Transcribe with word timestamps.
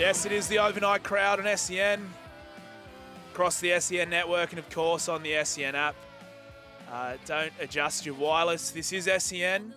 Yes, 0.00 0.24
it 0.24 0.32
is 0.32 0.48
the 0.48 0.58
overnight 0.58 1.02
crowd 1.02 1.46
on 1.46 1.58
SEN, 1.58 2.08
across 3.32 3.60
the 3.60 3.78
SEN 3.78 4.08
network, 4.08 4.48
and 4.48 4.58
of 4.58 4.70
course 4.70 5.10
on 5.10 5.22
the 5.22 5.44
SEN 5.44 5.74
app. 5.74 5.94
Uh, 6.90 7.18
don't 7.26 7.52
adjust 7.60 8.06
your 8.06 8.14
wireless. 8.14 8.70
This 8.70 8.94
is 8.94 9.10
SEN. 9.22 9.74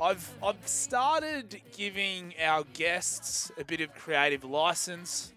I've 0.00 0.32
I've 0.40 0.68
started 0.68 1.60
giving 1.76 2.32
our 2.40 2.62
guests 2.74 3.50
a 3.58 3.64
bit 3.64 3.80
of 3.80 3.92
creative 3.92 4.44
license, 4.44 5.32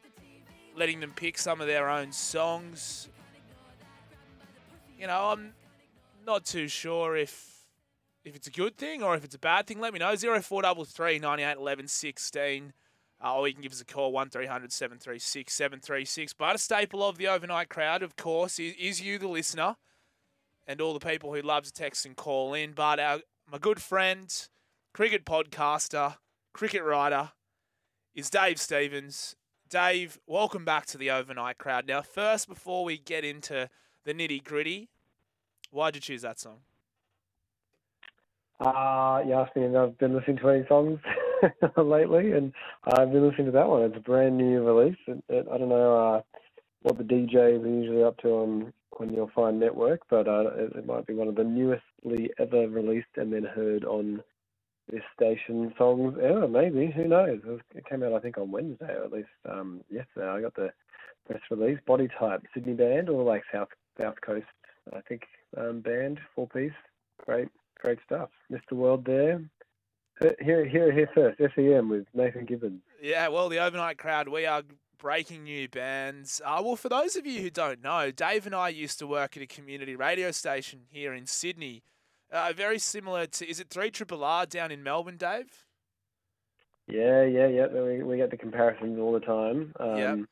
letting 0.78 1.00
them 1.00 1.12
pick 1.16 1.40
some 1.40 1.60
of 1.60 1.66
their 1.66 1.90
own 1.90 2.12
songs. 2.12 3.10
You 5.00 5.08
know, 5.08 5.30
I'm 5.32 5.54
not 6.28 6.46
too 6.46 6.68
sure 6.68 7.18
if 7.18 7.66
if 8.24 8.36
it's 8.36 8.48
a 8.48 8.52
good 8.52 8.78
thing 8.78 9.02
or 9.02 9.16
if 9.16 9.24
it's 9.24 9.34
a 9.34 9.40
bad 9.40 9.66
thing. 9.66 9.80
Let 9.80 9.92
me 9.92 9.98
know. 9.98 10.16
0433 10.16 11.18
98 11.18 11.58
11 11.58 11.88
16. 11.88 12.74
Uh, 13.22 13.36
or 13.36 13.48
you 13.48 13.54
can 13.54 13.62
give 13.62 13.74
us 13.74 13.82
a 13.82 13.86
call, 13.86 14.12
1300 14.12 14.72
736 14.72 15.54
736. 15.54 16.34
But 16.34 16.56
a 16.56 16.58
staple 16.58 17.04
of 17.04 17.18
the 17.18 17.28
overnight 17.28 17.70
crowd, 17.70 18.02
of 18.02 18.16
course, 18.16 18.60
is, 18.60 18.74
is 18.80 19.02
you, 19.02 19.18
the 19.18 19.28
listener, 19.28 19.76
and 20.66 20.80
all 20.80 20.94
the 20.94 21.06
people 21.06 21.34
who 21.34 21.42
love 21.42 21.64
to 21.66 21.74
text 21.74 22.06
and 22.06 22.16
call 22.16 22.54
in. 22.54 22.72
But 22.72 23.00
our, 23.00 23.20
my 23.52 23.58
good 23.58 23.82
friend, 23.82 24.34
cricket 24.94 25.26
podcaster, 25.26 26.16
cricket 26.54 26.84
writer, 26.84 27.32
is 28.16 28.30
Dave 28.30 28.60
Stevens. 28.60 29.36
Dave, 29.70 30.18
welcome 30.26 30.66
back 30.66 30.86
to 30.88 30.98
the 30.98 31.12
overnight 31.12 31.58
crowd. 31.58 31.88
Now, 31.88 32.02
first, 32.02 32.48
before 32.48 32.84
we 32.84 32.98
get 32.98 33.24
into 33.26 33.70
the 34.06 34.14
nitty 34.14 34.44
gritty, 34.44 34.90
why'd 35.72 35.96
you 35.96 36.02
choose 36.02 36.22
that 36.22 36.40
song? 36.40 36.60
Uh, 38.60 39.22
you 39.26 39.34
asked 39.34 39.56
me 39.56 39.64
if 39.64 39.76
I've 39.76 39.98
been 39.98 40.16
listening 40.16 40.38
to 40.38 40.50
any 40.50 40.66
songs 40.68 41.00
lately, 41.78 42.32
and 42.32 42.54
I've 42.86 43.12
been 43.12 43.28
listening 43.28 43.48
to 43.48 43.52
that 43.54 43.68
one. 43.68 43.84
It's 43.84 43.98
a 43.98 44.02
brand 44.02 44.38
new 44.38 44.64
release. 44.64 44.98
It, 45.08 45.24
it, 45.30 45.48
I 45.52 45.58
don't 45.58 45.70
know 45.70 45.98
uh, 45.98 46.22
what 46.82 46.98
the 46.98 47.04
DJs 47.04 47.64
are 47.64 47.68
usually 47.68 48.04
up 48.04 48.18
to 48.20 48.30
on 48.30 48.74
on 49.00 49.14
your 49.14 49.30
fine 49.34 49.60
network, 49.60 50.02
but 50.10 50.28
uh, 50.28 50.50
it, 50.56 50.76
it 50.76 50.86
might 50.86 51.08
be 51.08 51.14
one 51.14 51.28
of 51.28 51.36
the 51.36 51.44
newestly 51.44 52.32
ever 52.38 52.68
released 52.68 53.08
and 53.16 53.32
then 53.32 53.44
heard 53.44 53.86
on 53.86 54.22
this 54.92 55.04
station 55.16 55.74
songs 55.78 56.16
ever. 56.22 56.48
Maybe 56.48 56.92
who 56.92 57.08
knows? 57.08 57.40
It, 57.44 57.46
was, 57.46 57.60
it 57.76 57.86
came 57.86 58.04
out 58.04 58.14
I 58.14 58.20
think 58.20 58.38
on 58.38 58.52
Wednesday 58.52 58.94
or 58.94 59.06
at 59.06 59.12
least 59.12 59.30
um, 59.50 59.82
yesterday. 59.90 60.28
I 60.28 60.42
got 60.42 60.56
the 60.56 60.72
press 61.28 61.42
release. 61.52 61.80
Body 61.86 62.10
Type, 62.20 62.44
Sydney 62.54 62.74
band 62.74 63.10
or 63.10 63.24
like 63.24 63.44
South 63.54 63.70
South 64.00 64.16
Coast, 64.22 64.46
I 64.94 65.02
think 65.02 65.24
um, 65.58 65.82
band, 65.82 66.20
four 66.36 66.48
piece. 66.48 66.72
Great, 67.26 67.50
great 67.80 68.00
stuff. 68.06 68.30
Mr. 68.52 68.74
World 68.74 69.06
there. 69.06 69.42
Here, 70.42 70.66
here, 70.66 70.92
here 70.92 71.10
first. 71.14 71.40
SEN 71.56 71.88
with 71.90 72.06
Nathan 72.14 72.46
Gibbons. 72.46 72.82
Yeah, 73.02 73.30
well, 73.30 73.48
the 73.50 73.60
overnight 73.60 73.98
crowd, 73.98 74.28
we 74.28 74.46
are 74.46 74.64
breaking 74.98 75.44
new 75.46 75.70
bands. 75.70 76.42
Uh, 76.46 76.62
well, 76.64 76.76
for 76.76 76.90
those 76.90 77.16
of 77.16 77.26
you 77.26 77.42
who 77.42 77.50
don't 77.50 77.82
know, 77.82 78.12
Dave 78.12 78.46
and 78.46 78.54
I 78.54 78.70
used 78.70 79.00
to 79.00 79.08
work 79.08 79.38
at 79.38 79.44
a 79.44 79.48
community 79.48 79.96
radio 79.96 80.32
station 80.32 80.82
here 80.90 81.14
in 81.14 81.26
Sydney. 81.26 81.84
Uh, 82.32 82.52
very 82.56 82.80
similar 82.80 83.26
to, 83.28 83.50
is 83.50 83.60
it 83.60 83.70
3 83.70 83.92
Triple 83.92 84.24
R 84.24 84.46
down 84.46 84.72
in 84.72 84.84
Melbourne, 84.84 85.18
Dave? 85.18 85.64
Yeah, 86.88 87.24
yeah, 87.24 87.48
yeah. 87.48 87.68
We, 87.68 88.04
we 88.04 88.18
get 88.18 88.32
the 88.32 88.38
comparisons 88.38 89.00
all 89.00 89.14
the 89.14 89.20
time. 89.20 89.74
Um, 89.80 90.28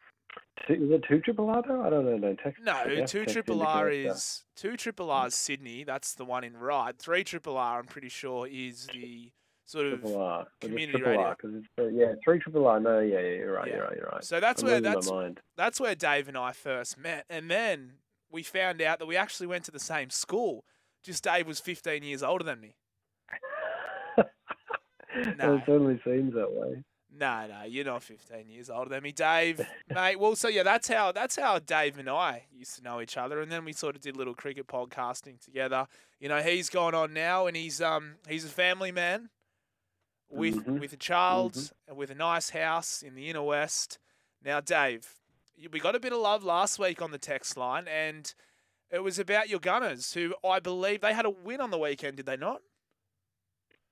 two- 0.68 0.74
Is 0.74 0.92
it 0.92 1.04
two 1.08 1.20
triple 1.22 1.50
R 1.50 1.64
though? 1.66 1.84
I 1.84 1.90
don't 1.92 2.04
know. 2.06 2.18
No, 2.18 2.36
text. 2.36 2.62
No, 2.64 2.84
yeah, 2.90 3.06
2 3.06 3.20
text 3.20 3.34
Triple 3.34 3.62
R 3.62 3.90
is 3.90 4.44
2 4.58 4.76
Triple 4.76 5.12
R 5.12 5.28
is 5.28 5.36
Sydney. 5.36 5.84
That's 5.84 6.16
the 6.16 6.26
one 6.26 6.44
in 6.44 6.58
right. 6.58 6.98
3 6.98 7.24
Triple 7.24 7.58
R, 7.58 7.80
I'm 7.80 7.86
pretty 7.86 8.10
sure, 8.10 8.48
is 8.48 8.88
the 8.92 9.32
sort 9.68 9.86
of. 9.88 10.04
R. 10.06 10.48
Community 10.62 11.02
radio. 11.02 11.22
R 11.22 11.38
it's 11.44 11.68
uh, 11.80 11.88
yeah 11.88 12.14
three 12.24 12.40
triple 12.40 12.66
R. 12.66 12.80
No, 12.80 13.00
yeah, 13.00 13.20
yeah, 13.20 13.28
you're 13.34 13.54
right. 13.54 13.68
Yeah. 13.68 13.76
You're 13.76 13.84
right. 13.84 13.98
You're 13.98 14.10
right. 14.12 14.24
So 14.24 14.40
that's 14.40 14.64
I'm 14.64 14.70
where 14.70 14.82
that's 14.82 15.12
that's 15.56 15.80
where 15.80 15.94
Dave 15.94 16.28
and 16.28 16.38
I 16.38 16.54
first 16.54 16.98
met, 16.98 17.26
and 17.30 17.52
then 17.52 17.94
we 18.32 18.42
found 18.42 18.82
out 18.82 19.00
that 19.00 19.06
we 19.06 19.16
actually 19.16 19.48
went 19.48 19.66
to 19.66 19.72
the 19.72 19.80
same 19.80 20.10
school. 20.10 20.64
Just 21.04 21.24
Dave 21.24 21.48
was 21.48 21.60
15 21.60 22.04
years 22.04 22.24
older 22.24 22.44
than 22.44 22.60
me. 22.60 22.76
No. 25.40 25.56
It 25.56 25.64
certainly 25.66 26.00
seems 26.06 26.36
that 26.36 26.52
way. 26.52 26.84
No, 27.12 27.48
no, 27.48 27.64
you're 27.64 27.86
not 27.86 28.04
15 28.04 28.50
years 28.50 28.70
older 28.70 28.90
than 28.90 29.02
me, 29.02 29.12
Dave, 29.12 29.66
mate. 29.90 30.20
Well, 30.20 30.36
so 30.36 30.48
yeah, 30.48 30.62
that's 30.62 30.88
how 30.88 31.12
that's 31.12 31.36
how 31.36 31.58
Dave 31.58 31.98
and 31.98 32.08
I 32.08 32.44
used 32.54 32.76
to 32.76 32.84
know 32.84 33.02
each 33.02 33.18
other, 33.18 33.42
and 33.42 33.52
then 33.52 33.66
we 33.66 33.74
sort 33.74 33.96
of 33.96 34.02
did 34.02 34.16
little 34.16 34.36
cricket 34.36 34.68
podcasting 34.68 35.44
together. 35.44 35.88
You 36.20 36.30
know, 36.30 36.42
he's 36.42 36.70
gone 36.70 36.94
on 36.94 37.14
now, 37.14 37.48
and 37.48 37.58
he's 37.58 37.82
um 37.82 38.18
he's 38.28 38.46
a 38.46 38.50
family 38.50 38.92
man 38.92 39.30
with 40.30 40.66
Mhm, 40.66 40.80
with 40.80 40.94
a 40.94 40.98
child 40.98 41.72
and 41.88 41.98
with 41.98 42.12
a 42.12 42.16
nice 42.16 42.50
house 42.52 43.02
in 43.02 43.16
the 43.16 43.30
inner 43.30 43.44
west. 43.44 44.00
Now, 44.44 44.60
Dave, 44.60 45.16
we 45.72 45.80
got 45.80 45.96
a 45.96 46.00
bit 46.00 46.14
of 46.14 46.20
love 46.20 46.44
last 46.44 46.80
week 46.80 47.02
on 47.02 47.12
the 47.12 47.18
text 47.18 47.58
line, 47.58 47.88
and 47.88 48.34
it 48.92 49.00
was 49.00 49.20
about 49.20 49.50
your 49.50 49.60
Gunners, 49.60 50.14
who 50.14 50.36
I 50.44 50.60
believe 50.60 51.02
they 51.02 51.14
had 51.14 51.26
a 51.26 51.30
win 51.30 51.62
on 51.62 51.72
the 51.72 51.78
weekend, 51.78 52.18
did 52.18 52.26
they 52.26 52.38
not? 52.38 52.62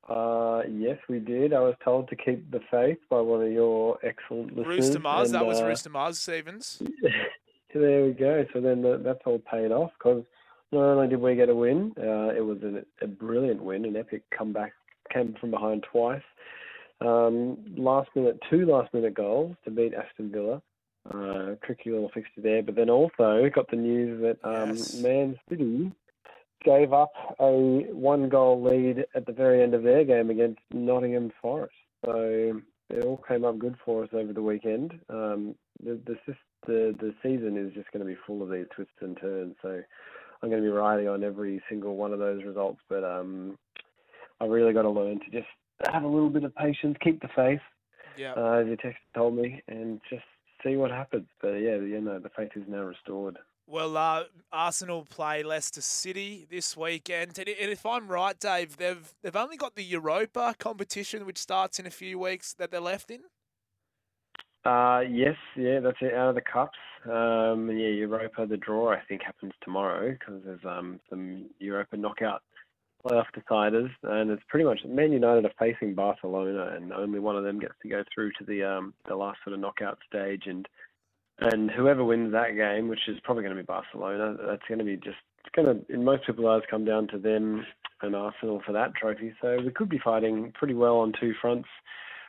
Uh, 0.08 0.62
yes, 0.70 1.00
we 1.10 1.20
did. 1.20 1.52
I 1.52 1.62
was 1.62 1.76
told 1.84 2.10
to 2.10 2.16
keep 2.16 2.52
the 2.52 2.60
faith 2.70 3.00
by 3.10 3.20
one 3.22 3.42
of 3.42 3.52
your 3.52 3.98
excellent 4.04 4.56
listeners. 4.56 4.68
Rooster 4.68 5.00
Mars, 5.00 5.30
and, 5.30 5.36
that 5.36 5.46
was 5.46 5.60
uh, 5.60 5.66
Rooster 5.66 5.90
Mars 5.90 6.20
Stevens. 6.20 6.82
there 7.74 8.06
we 8.06 8.12
go. 8.12 8.46
So 8.54 8.62
then 8.62 8.84
the, 8.84 9.02
that's 9.04 9.22
all 9.26 9.40
paid 9.40 9.72
off 9.72 9.92
because 9.98 10.24
not 10.72 10.84
only 10.84 11.08
did 11.08 11.20
we 11.20 11.36
get 11.36 11.50
a 11.50 11.56
win, 11.56 11.92
uh, 11.98 12.30
it 12.36 12.46
was 12.46 12.60
an, 12.62 12.86
a 13.02 13.08
brilliant 13.08 13.64
win, 13.64 13.86
an 13.86 13.96
epic 13.96 14.24
comeback. 14.30 14.74
Came 15.16 15.36
from 15.40 15.52
behind 15.52 15.86
twice. 15.90 16.22
Um, 17.00 17.58
last 17.78 18.10
minute, 18.16 18.38
two 18.50 18.66
last 18.66 18.94
minute 18.94 19.14
goals 19.14 19.56
to 19.64 19.72
beat 19.72 19.94
Aston 19.94 20.32
Villa. 20.32 20.62
Uh, 21.10 21.56
tricky 21.64 21.92
little 21.92 22.10
fixture 22.14 22.42
there, 22.42 22.64
but 22.64 22.76
then 22.76 22.90
also 22.90 23.50
got 23.54 23.70
the 23.70 23.78
news 23.78 24.22
that 24.22 24.38
um, 24.48 24.70
Yes. 24.70 24.96
Man 24.96 25.40
City 25.50 25.92
gave 26.64 26.92
up 26.94 27.14
a 27.40 27.52
one 27.94 28.28
goal 28.28 28.62
lead 28.62 29.06
at 29.16 29.26
the 29.26 29.32
very 29.32 29.62
end 29.62 29.74
of 29.74 29.84
their 29.84 30.04
game 30.04 30.30
against 30.32 30.60
Nottingham 30.74 31.32
Forest. 31.42 31.76
So 32.04 32.60
it 32.90 33.06
all 33.06 33.22
came 33.28 33.46
up 33.46 33.58
good 33.60 33.76
for 33.86 34.04
us 34.04 34.10
over 34.14 34.34
the 34.34 34.42
weekend. 34.42 35.00
Um, 35.10 35.56
the, 35.84 36.00
the 36.06 36.18
the 36.66 36.96
the 37.00 37.14
season 37.22 37.58
is 37.58 37.74
just 37.74 37.92
going 37.92 38.06
to 38.06 38.12
be 38.12 38.20
full 38.26 38.42
of 38.42 38.50
these 38.50 38.66
twists 38.76 38.94
and 39.02 39.18
turns. 39.18 39.56
So 39.62 39.82
I'm 40.42 40.50
going 40.50 40.62
to 40.62 40.68
be 40.68 40.74
riding 40.74 41.08
on 41.08 41.24
every 41.24 41.62
single 41.70 41.96
one 41.96 42.14
of 42.14 42.20
those 42.20 42.44
results. 42.44 42.82
But 42.90 43.04
um, 43.04 43.58
I've 44.40 44.50
really 44.50 44.74
got 44.74 44.84
to 44.84 44.90
learn 44.90 45.20
to 45.20 45.30
just 45.32 45.48
have 45.92 46.04
a 46.04 46.08
little 46.08 46.30
bit 46.30 46.44
of 46.44 46.56
patience, 46.56 46.98
keep 47.02 47.22
the 47.22 47.30
faith, 47.36 47.62
Yeah. 48.18 48.34
uh, 48.34 48.60
as 48.60 48.68
your 48.68 48.78
text 48.78 49.00
told 49.14 49.36
me, 49.36 49.62
and 49.68 50.02
just 50.10 50.24
see 50.64 50.76
what 50.76 50.92
happens. 50.92 51.28
But 51.42 51.54
yeah, 51.54 51.76
you 51.76 52.02
know, 52.02 52.20
the 52.20 52.30
faith 52.30 52.52
is 52.56 52.64
now 52.68 52.84
restored. 52.84 53.38
Well, 53.68 53.98
uh, 53.98 54.26
Arsenal 54.52 55.06
play 55.06 55.42
Leicester 55.42 55.82
City 55.82 56.46
this 56.50 56.78
weekend, 56.78 57.40
and 57.40 57.50
and 57.50 57.72
if 57.72 57.84
I'm 57.86 58.08
right, 58.08 58.40
Dave, 58.40 58.78
they've 58.78 59.12
they've 59.24 59.36
only 59.36 59.58
got 59.58 59.76
the 59.76 59.84
Europa 59.84 60.56
competition, 60.60 61.26
which 61.26 61.40
starts 61.40 61.80
in 61.80 61.88
a 61.88 61.92
few 61.92 62.20
weeks, 62.20 62.54
that 62.54 62.70
they're 62.70 62.80
left 62.80 63.10
in. 63.10 63.22
Uh, 64.66 65.02
yes, 65.08 65.36
yeah, 65.56 65.80
that's 65.80 65.98
it. 66.02 66.14
Out 66.14 66.30
of 66.30 66.36
the 66.36 66.42
cups, 66.42 66.78
um, 67.06 67.70
yeah, 67.70 67.88
Europa. 67.88 68.46
The 68.46 68.58
draw 68.58 68.92
I 68.92 69.02
think 69.08 69.24
happens 69.24 69.54
tomorrow 69.64 70.12
because 70.12 70.44
there's 70.44 70.66
um 70.66 71.00
some 71.10 71.50
Europa 71.60 71.98
knockout 71.98 72.44
playoff 73.06 73.26
deciders, 73.36 73.90
and 74.04 74.32
it's 74.32 74.44
pretty 74.48 74.66
much 74.66 74.80
Man 74.86 75.12
United 75.12 75.46
are 75.46 75.52
facing 75.60 75.94
Barcelona, 75.94 76.74
and 76.76 76.92
only 76.92 77.20
one 77.20 77.36
of 77.36 77.44
them 77.44 77.60
gets 77.60 77.76
to 77.84 77.90
go 77.90 78.04
through 78.14 78.32
to 78.40 78.46
the 78.46 78.64
um 78.64 78.94
the 79.08 79.16
last 79.16 79.40
sort 79.44 79.54
of 79.54 79.60
knockout 79.60 80.00
stage, 80.08 80.44
and 80.48 80.68
and 81.40 81.70
whoever 81.70 82.04
wins 82.04 82.32
that 82.32 82.56
game, 82.56 82.88
which 82.88 83.08
is 83.08 83.20
probably 83.24 83.44
going 83.44 83.56
to 83.56 83.62
be 83.62 83.66
Barcelona, 83.66 84.38
that's 84.48 84.64
going 84.68 84.80
to 84.80 84.86
be 84.86 84.96
just 84.96 85.18
it's 85.40 85.56
going 85.56 85.68
to 85.68 85.94
in 85.94 86.04
most 86.04 86.26
people's 86.26 86.48
eyes 86.48 86.68
come 86.70 86.86
down 86.86 87.08
to 87.10 87.18
them 87.18 87.66
and 88.02 88.16
Arsenal 88.16 88.62
for 88.66 88.72
that 88.74 88.96
trophy. 88.96 89.34
So 89.42 89.58
we 89.64 89.72
could 89.72 89.90
be 89.90 90.00
fighting 90.04 90.52
pretty 90.54 90.74
well 90.74 90.98
on 90.98 91.14
two 91.20 91.34
fronts, 91.42 91.70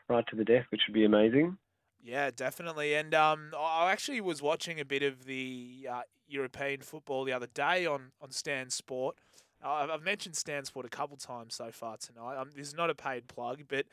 right 0.09 0.25
to 0.29 0.37
the 0.37 0.45
death, 0.45 0.65
which 0.71 0.83
would 0.89 0.95
be 0.95 1.05
amazing. 1.05 1.57
Yeah, 2.03 2.31
definitely. 2.31 2.95
And 2.95 3.15
um, 3.15 3.53
I 3.59 3.91
actually 3.91 4.21
was 4.21 4.41
watching 4.41 4.79
a 4.79 4.85
bit 4.85 5.03
of 5.03 5.25
the 5.25 5.89
uh, 5.91 6.03
European 6.29 6.83
football 6.83 7.25
the 7.25 7.33
other 7.33 7.49
day 7.49 7.85
on 7.87 8.13
on 8.21 8.31
Stan 8.31 8.71
Sport. 8.71 9.17
Uh, 9.65 9.89
I've 9.91 10.03
mentioned 10.03 10.37
Stan 10.37 10.65
Sport 10.65 10.87
a 10.87 10.91
couple 10.91 11.17
times 11.17 11.55
so 11.55 11.71
far 11.71 11.97
tonight. 11.97 12.37
Um, 12.37 12.51
this 12.55 12.69
is 12.69 12.77
not 12.77 12.91
a 12.91 12.95
paid 12.95 13.27
plug, 13.27 13.63
but 13.69 13.87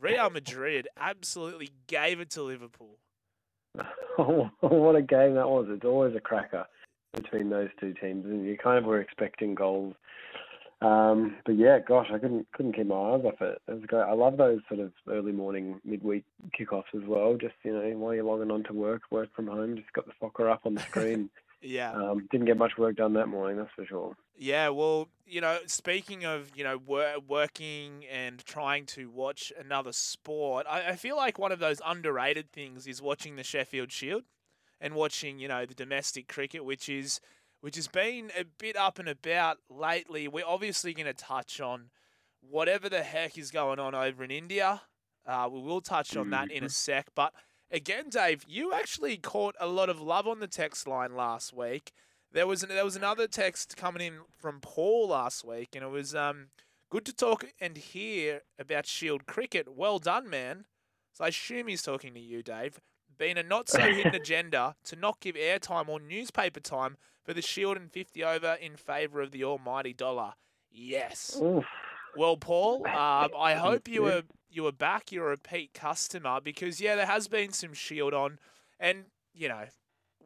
Real 0.00 0.30
Madrid 0.30 0.88
absolutely 0.98 1.70
gave 1.86 2.20
it 2.20 2.30
to 2.30 2.42
Liverpool. 2.42 2.98
what 4.16 4.96
a 4.96 5.02
game 5.02 5.34
that 5.34 5.48
was! 5.48 5.66
It's 5.68 5.84
always 5.84 6.16
a 6.16 6.20
cracker 6.20 6.66
between 7.12 7.50
those 7.50 7.68
two 7.78 7.94
teams, 7.94 8.24
and 8.24 8.44
you 8.44 8.56
kind 8.56 8.78
of 8.78 8.84
were 8.84 9.00
expecting 9.00 9.54
goals. 9.54 9.94
Um, 10.82 11.36
but 11.44 11.56
yeah, 11.56 11.78
gosh, 11.78 12.08
I 12.12 12.18
couldn't 12.18 12.50
couldn't 12.52 12.74
keep 12.74 12.86
my 12.86 12.94
eyes 12.94 13.22
off 13.24 13.40
it. 13.42 13.60
It 13.68 13.72
was 13.72 13.84
great. 13.86 14.02
I 14.02 14.14
love 14.14 14.38
those 14.38 14.60
sort 14.68 14.80
of 14.80 14.92
early 15.08 15.32
morning, 15.32 15.80
midweek 15.84 16.24
kickoffs 16.58 16.94
as 16.94 17.06
well. 17.06 17.36
Just 17.38 17.54
you 17.62 17.72
know, 17.72 17.96
while 17.98 18.14
you're 18.14 18.24
logging 18.24 18.50
on 18.50 18.64
to 18.64 18.72
work, 18.72 19.02
work 19.10 19.28
from 19.34 19.46
home, 19.46 19.76
just 19.76 19.92
got 19.92 20.06
the 20.06 20.12
soccer 20.18 20.48
up 20.48 20.62
on 20.64 20.74
the 20.74 20.80
screen. 20.80 21.28
Yeah. 21.62 21.92
Um, 21.92 22.26
didn't 22.30 22.46
get 22.46 22.56
much 22.56 22.78
work 22.78 22.96
done 22.96 23.14
that 23.14 23.28
morning, 23.28 23.58
that's 23.58 23.70
for 23.76 23.84
sure. 23.84 24.16
Yeah, 24.36 24.70
well, 24.70 25.08
you 25.26 25.40
know, 25.40 25.58
speaking 25.66 26.24
of, 26.24 26.50
you 26.56 26.64
know, 26.64 26.78
wor- 26.78 27.20
working 27.28 28.04
and 28.10 28.42
trying 28.44 28.86
to 28.86 29.10
watch 29.10 29.52
another 29.58 29.92
sport, 29.92 30.66
I, 30.68 30.90
I 30.90 30.96
feel 30.96 31.16
like 31.16 31.38
one 31.38 31.52
of 31.52 31.58
those 31.58 31.82
underrated 31.84 32.50
things 32.50 32.86
is 32.86 33.02
watching 33.02 33.36
the 33.36 33.44
Sheffield 33.44 33.92
Shield 33.92 34.24
and 34.80 34.94
watching, 34.94 35.38
you 35.38 35.48
know, 35.48 35.66
the 35.66 35.74
domestic 35.74 36.28
cricket, 36.28 36.64
which 36.64 36.88
is 36.88 37.20
which 37.60 37.76
has 37.76 37.88
been 37.88 38.30
a 38.38 38.44
bit 38.44 38.74
up 38.74 38.98
and 38.98 39.08
about 39.08 39.58
lately. 39.68 40.26
We're 40.26 40.46
obviously 40.46 40.94
going 40.94 41.06
to 41.06 41.12
touch 41.12 41.60
on 41.60 41.90
whatever 42.40 42.88
the 42.88 43.02
heck 43.02 43.36
is 43.36 43.50
going 43.50 43.78
on 43.78 43.94
over 43.94 44.24
in 44.24 44.30
India. 44.30 44.80
Uh, 45.26 45.46
we 45.52 45.60
will 45.60 45.82
touch 45.82 46.16
on 46.16 46.30
that 46.30 46.50
in 46.50 46.64
a 46.64 46.70
sec, 46.70 47.08
but 47.14 47.34
again, 47.70 48.08
Dave, 48.08 48.44
you 48.48 48.72
actually 48.72 49.16
caught 49.16 49.54
a 49.60 49.66
lot 49.66 49.88
of 49.88 50.00
love 50.00 50.26
on 50.26 50.40
the 50.40 50.46
text 50.46 50.86
line 50.86 51.14
last 51.14 51.52
week. 51.52 51.92
There 52.32 52.46
was 52.46 52.62
an, 52.62 52.68
there 52.68 52.84
was 52.84 52.96
another 52.96 53.26
text 53.26 53.76
coming 53.76 54.02
in 54.06 54.20
from 54.38 54.60
Paul 54.60 55.08
last 55.08 55.44
week, 55.44 55.70
and 55.74 55.84
it 55.84 55.90
was 55.90 56.14
um, 56.14 56.48
good 56.90 57.04
to 57.06 57.12
talk 57.12 57.44
and 57.60 57.76
hear 57.76 58.42
about 58.58 58.86
Shield 58.86 59.26
cricket. 59.26 59.76
Well 59.76 59.98
done, 59.98 60.30
man. 60.30 60.66
So 61.12 61.24
I 61.24 61.28
assume 61.28 61.66
he's 61.66 61.82
talking 61.82 62.14
to 62.14 62.20
you, 62.20 62.42
Dave. 62.42 62.80
Being 63.18 63.36
a 63.36 63.42
not 63.42 63.68
so 63.68 63.80
hidden 63.92 64.14
agenda 64.14 64.76
to 64.84 64.96
not 64.96 65.20
give 65.20 65.34
airtime 65.34 65.88
or 65.88 65.98
newspaper 65.98 66.60
time 66.60 66.96
for 67.24 67.34
the 67.34 67.42
Shield 67.42 67.76
and 67.76 67.90
50 67.90 68.22
over 68.24 68.56
in 68.60 68.76
favour 68.76 69.20
of 69.20 69.32
the 69.32 69.44
almighty 69.44 69.92
dollar. 69.92 70.34
Yes. 70.70 71.38
Oof. 71.42 71.64
Well, 72.16 72.36
Paul, 72.36 72.86
um, 72.86 73.30
I 73.38 73.54
hope 73.54 73.88
you 73.88 74.02
were 74.02 74.22
you 74.50 74.64
were 74.64 74.72
back. 74.72 75.12
You're 75.12 75.26
a 75.26 75.30
repeat 75.30 75.72
customer 75.74 76.40
because 76.42 76.80
yeah, 76.80 76.96
there 76.96 77.06
has 77.06 77.28
been 77.28 77.52
some 77.52 77.72
Shield 77.72 78.14
on, 78.14 78.38
and 78.78 79.04
you 79.32 79.48
know 79.48 79.64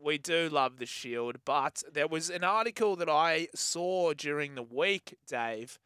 we 0.02 0.18
do 0.18 0.48
love 0.48 0.78
the 0.78 0.86
Shield. 0.86 1.36
But 1.44 1.82
there 1.92 2.08
was 2.08 2.30
an 2.30 2.44
article 2.44 2.96
that 2.96 3.08
I 3.08 3.48
saw 3.54 4.12
during 4.14 4.54
the 4.54 4.62
week, 4.62 5.16
Dave, 5.26 5.78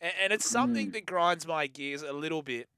and, 0.00 0.12
and 0.22 0.32
it's 0.32 0.48
something 0.48 0.90
that 0.90 1.06
grinds 1.06 1.46
my 1.46 1.66
gears 1.66 2.02
a 2.02 2.12
little 2.12 2.42
bit. 2.42 2.68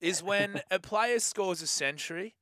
Is 0.00 0.22
when 0.22 0.60
a 0.70 0.78
player 0.78 1.18
scores 1.18 1.60
a 1.60 1.66
century, 1.66 2.34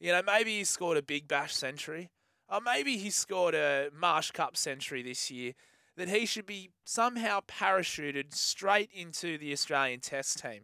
you 0.00 0.12
know, 0.12 0.22
maybe 0.22 0.56
he 0.58 0.64
scored 0.64 0.96
a 0.96 1.02
Big 1.02 1.28
Bash 1.28 1.54
century, 1.54 2.10
or 2.48 2.60
maybe 2.60 2.96
he 2.96 3.10
scored 3.10 3.54
a 3.54 3.90
Marsh 3.96 4.32
Cup 4.32 4.56
century 4.56 5.02
this 5.02 5.30
year 5.30 5.52
that 5.96 6.08
he 6.08 6.26
should 6.26 6.46
be 6.46 6.70
somehow 6.84 7.40
parachuted 7.40 8.34
straight 8.34 8.90
into 8.94 9.38
the 9.38 9.52
Australian 9.52 10.00
Test 10.00 10.42
team. 10.42 10.62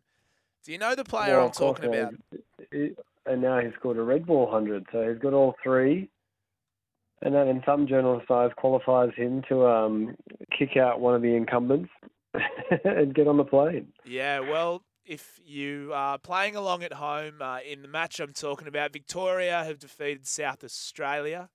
Do 0.65 0.73
you 0.73 0.79
know 0.79 0.95
the 0.95 1.05
player 1.05 1.37
Well, 1.37 1.47
I'm 1.47 1.53
talking 1.53 1.87
uh, 1.87 1.89
about? 1.89 2.15
And 3.27 3.43
now 3.43 3.61
he's 3.61 3.73
scored 3.79 3.99
a 3.99 4.03
red 4.03 4.27
ball 4.27 4.51
hundred, 4.51 4.87
so 4.93 5.09
he's 5.09 5.19
got 5.19 5.35
all 5.35 5.55
three. 5.63 6.09
And 7.21 7.35
that 7.35 7.49
in 7.49 7.63
some 7.67 7.87
journalist 7.87 8.31
eyes 8.31 8.53
qualifies 8.57 9.11
him 9.17 9.43
to 9.49 9.67
um, 9.67 10.17
kick 10.57 10.77
out 10.77 11.01
one 11.01 11.15
of 11.15 11.23
the 11.23 11.35
incumbents 11.35 11.91
and 12.85 13.15
get 13.15 13.27
on 13.27 13.37
the 13.37 13.45
plane. 13.45 13.89
Yeah, 14.05 14.41
well, 14.41 14.83
if 15.05 15.41
you 15.45 15.91
are 15.95 16.19
playing 16.19 16.55
along 16.55 16.85
at 16.85 16.93
home 16.93 17.41
uh, 17.41 17.59
in 17.69 17.83
the 17.83 17.89
match 17.89 18.21
I'm 18.21 18.33
talking 18.33 18.69
about, 18.69 18.93
Victoria 18.93 19.65
have 19.65 19.79
defeated 19.79 20.27
South 20.27 20.63
Australia. 20.63 21.49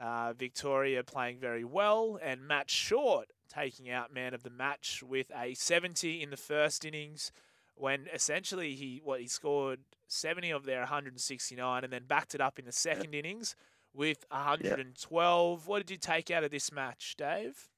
Uh, 0.00 0.32
Victoria 0.32 1.04
playing 1.04 1.38
very 1.38 1.64
well, 1.64 2.18
and 2.22 2.46
Matt 2.46 2.68
Short 2.68 3.28
taking 3.48 3.88
out 3.88 4.12
man 4.12 4.34
of 4.34 4.42
the 4.42 4.50
match 4.50 5.02
with 5.06 5.30
a 5.36 5.54
70 5.54 6.22
in 6.22 6.30
the 6.30 6.36
first 6.36 6.84
innings. 6.84 7.30
When 7.76 8.06
essentially 8.12 8.74
he 8.74 9.00
what 9.02 9.20
he 9.20 9.26
scored 9.26 9.80
70 10.08 10.50
of 10.50 10.64
their 10.64 10.80
169, 10.80 11.84
and 11.84 11.92
then 11.92 12.04
backed 12.06 12.34
it 12.34 12.40
up 12.40 12.58
in 12.58 12.64
the 12.64 12.72
second 12.72 13.14
innings 13.14 13.56
with 13.92 14.24
112. 14.30 15.66
What 15.66 15.78
did 15.78 15.90
you 15.90 15.96
take 15.96 16.30
out 16.30 16.44
of 16.44 16.50
this 16.50 16.72
match, 16.72 17.14
Dave? 17.16 17.68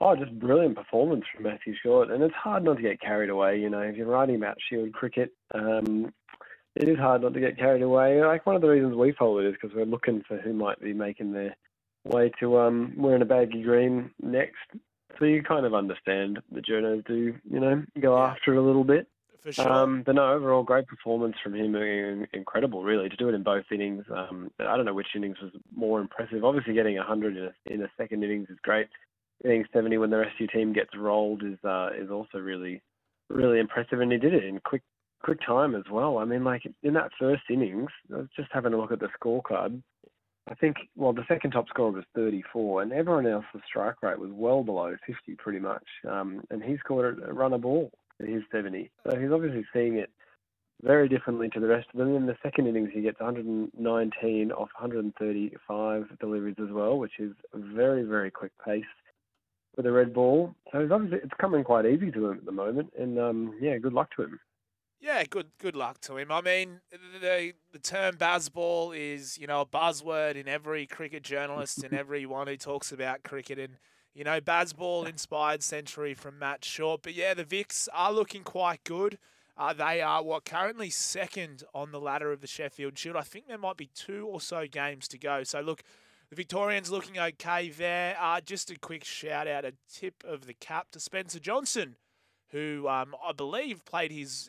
Oh, 0.00 0.14
just 0.14 0.38
brilliant 0.38 0.76
performance 0.76 1.24
from 1.34 1.44
Matthew 1.44 1.74
Short, 1.82 2.10
and 2.10 2.22
it's 2.22 2.34
hard 2.34 2.64
not 2.64 2.76
to 2.76 2.82
get 2.82 3.00
carried 3.00 3.30
away. 3.30 3.58
You 3.58 3.68
know, 3.68 3.80
if 3.80 3.96
you're 3.96 4.06
writing 4.06 4.36
about 4.36 4.56
Shield 4.68 4.92
cricket, 4.92 5.32
um, 5.54 6.12
it 6.78 6.88
is 6.88 6.96
hard 6.96 7.22
not 7.22 7.34
to 7.34 7.40
get 7.40 7.58
carried 7.58 7.82
away. 7.82 8.22
Like 8.24 8.46
one 8.46 8.54
of 8.54 8.62
the 8.62 8.68
reasons 8.68 8.94
we 8.94 9.12
follow 9.12 9.38
it 9.38 9.46
is 9.46 9.54
because 9.60 9.74
we're 9.74 9.84
looking 9.84 10.22
for 10.28 10.38
who 10.38 10.52
might 10.52 10.80
be 10.80 10.92
making 10.92 11.32
their 11.32 11.56
way 12.04 12.30
to 12.38 12.58
um, 12.58 12.94
wearing 12.96 13.20
a 13.20 13.24
baggy 13.24 13.62
green 13.62 14.10
next. 14.22 14.54
So 15.18 15.24
you 15.24 15.42
kind 15.42 15.66
of 15.66 15.74
understand 15.74 16.38
the 16.52 16.60
journos 16.60 17.04
do, 17.04 17.34
you 17.50 17.58
know, 17.58 17.82
go 18.00 18.16
after 18.16 18.54
it 18.54 18.58
a 18.58 18.62
little 18.62 18.84
bit. 18.84 19.08
For 19.42 19.50
sure. 19.50 19.72
Um, 19.72 20.02
but 20.06 20.14
no, 20.14 20.32
overall 20.32 20.62
great 20.62 20.86
performance 20.86 21.34
from 21.42 21.54
him. 21.54 21.74
Incredible, 22.32 22.84
really, 22.84 23.08
to 23.08 23.16
do 23.16 23.28
it 23.28 23.34
in 23.34 23.42
both 23.42 23.64
innings. 23.72 24.04
Um, 24.14 24.52
I 24.60 24.76
don't 24.76 24.84
know 24.84 24.94
which 24.94 25.16
innings 25.16 25.38
was 25.42 25.50
more 25.74 26.00
impressive. 26.00 26.44
Obviously, 26.44 26.74
getting 26.74 26.96
100 26.96 27.36
in 27.36 27.44
a, 27.44 27.74
in 27.74 27.82
a 27.82 27.90
second 27.96 28.22
innings 28.22 28.50
is 28.50 28.58
great. 28.62 28.86
Getting 29.42 29.64
70 29.72 29.98
when 29.98 30.10
the 30.10 30.18
rest 30.18 30.34
of 30.34 30.40
your 30.40 30.48
team 30.48 30.72
gets 30.72 30.90
rolled 30.96 31.42
is 31.42 31.58
uh, 31.64 31.90
is 31.98 32.10
also 32.10 32.38
really, 32.38 32.82
really 33.28 33.58
impressive. 33.58 34.00
And 34.00 34.12
he 34.12 34.18
did 34.18 34.34
it 34.34 34.44
in 34.44 34.60
quick 34.60 34.82
quick 35.22 35.38
time 35.44 35.74
as 35.74 35.84
well. 35.90 36.18
I 36.18 36.24
mean, 36.24 36.44
like 36.44 36.62
in 36.82 36.94
that 36.94 37.10
first 37.18 37.42
innings, 37.50 37.90
I 38.12 38.18
was 38.18 38.28
just 38.36 38.50
having 38.52 38.72
a 38.72 38.78
look 38.78 38.92
at 38.92 39.00
the 39.00 39.08
scorecard. 39.20 39.82
I 40.50 40.54
think, 40.54 40.76
well, 40.96 41.12
the 41.12 41.26
second 41.28 41.50
top 41.50 41.68
scorer 41.68 41.90
was 41.90 42.04
34, 42.14 42.82
and 42.82 42.92
everyone 42.92 43.26
else's 43.26 43.60
strike 43.66 44.02
rate 44.02 44.18
was 44.18 44.30
well 44.32 44.62
below 44.62 44.96
50, 45.06 45.34
pretty 45.36 45.58
much. 45.58 45.84
Um, 46.08 46.42
and 46.50 46.62
he 46.62 46.78
scored 46.78 47.22
a, 47.22 47.32
run 47.32 47.52
a 47.52 47.58
ball 47.58 47.90
at 48.20 48.28
his 48.28 48.42
70. 48.50 48.90
So 49.04 49.18
he's 49.18 49.30
obviously 49.30 49.66
seeing 49.74 49.96
it 49.96 50.10
very 50.82 51.08
differently 51.08 51.50
to 51.50 51.60
the 51.60 51.66
rest 51.66 51.88
of 51.92 51.98
them. 51.98 52.14
In 52.14 52.26
the 52.26 52.36
second 52.42 52.66
innings, 52.66 52.90
he 52.94 53.02
gets 53.02 53.20
119 53.20 54.52
off 54.52 54.68
135 54.78 56.18
deliveries 56.18 56.56
as 56.62 56.70
well, 56.70 56.98
which 56.98 57.18
is 57.18 57.32
very, 57.54 58.04
very 58.04 58.30
quick 58.30 58.52
pace 58.64 58.84
with 59.76 59.86
a 59.86 59.92
red 59.92 60.14
ball. 60.14 60.54
So 60.72 60.80
it's 60.80 60.92
obviously 60.92 61.18
it's 61.22 61.34
coming 61.40 61.64
quite 61.64 61.84
easy 61.84 62.10
to 62.10 62.26
him 62.26 62.38
at 62.38 62.44
the 62.44 62.52
moment, 62.52 62.92
and 62.98 63.18
um, 63.18 63.54
yeah, 63.60 63.76
good 63.78 63.92
luck 63.92 64.08
to 64.16 64.22
him. 64.24 64.40
Yeah, 65.00 65.22
good 65.24 65.50
good 65.58 65.76
luck 65.76 66.00
to 66.02 66.16
him. 66.16 66.32
I 66.32 66.40
mean, 66.40 66.80
the 67.20 67.52
the 67.72 67.78
term 67.78 68.16
Bazball 68.16 68.96
is, 68.96 69.38
you 69.38 69.46
know, 69.46 69.60
a 69.60 69.66
buzzword 69.66 70.34
in 70.34 70.48
every 70.48 70.86
cricket 70.86 71.22
journalist 71.22 71.84
and 71.84 71.92
everyone 71.94 72.48
who 72.48 72.56
talks 72.56 72.90
about 72.90 73.22
cricket 73.22 73.58
and 73.58 73.76
you 74.14 74.24
know, 74.24 74.40
Bazball 74.40 75.08
inspired 75.08 75.62
century 75.62 76.12
from 76.12 76.40
Matt 76.40 76.64
Short. 76.64 77.02
But 77.02 77.14
yeah, 77.14 77.34
the 77.34 77.44
Vics 77.44 77.86
are 77.92 78.12
looking 78.12 78.42
quite 78.42 78.82
good. 78.82 79.18
Uh, 79.56 79.72
they 79.72 80.00
are 80.00 80.24
what 80.24 80.44
currently 80.44 80.90
second 80.90 81.62
on 81.72 81.92
the 81.92 82.00
ladder 82.00 82.32
of 82.32 82.40
the 82.40 82.48
Sheffield 82.48 82.98
Shield. 82.98 83.16
I 83.16 83.22
think 83.22 83.46
there 83.46 83.58
might 83.58 83.76
be 83.76 83.90
two 83.94 84.26
or 84.26 84.40
so 84.40 84.66
games 84.66 85.06
to 85.08 85.18
go. 85.18 85.44
So 85.44 85.60
look, 85.60 85.82
the 86.30 86.36
Victorians 86.36 86.90
looking 86.90 87.18
okay 87.18 87.68
there. 87.70 88.16
Uh, 88.20 88.40
just 88.40 88.72
a 88.72 88.78
quick 88.78 89.04
shout 89.04 89.46
out, 89.46 89.64
a 89.64 89.74
tip 89.92 90.24
of 90.26 90.46
the 90.46 90.54
cap 90.54 90.90
to 90.92 91.00
Spencer 91.00 91.38
Johnson 91.38 91.94
who 92.50 92.88
um, 92.88 93.14
I 93.26 93.32
believe 93.32 93.84
played 93.84 94.10
his 94.10 94.48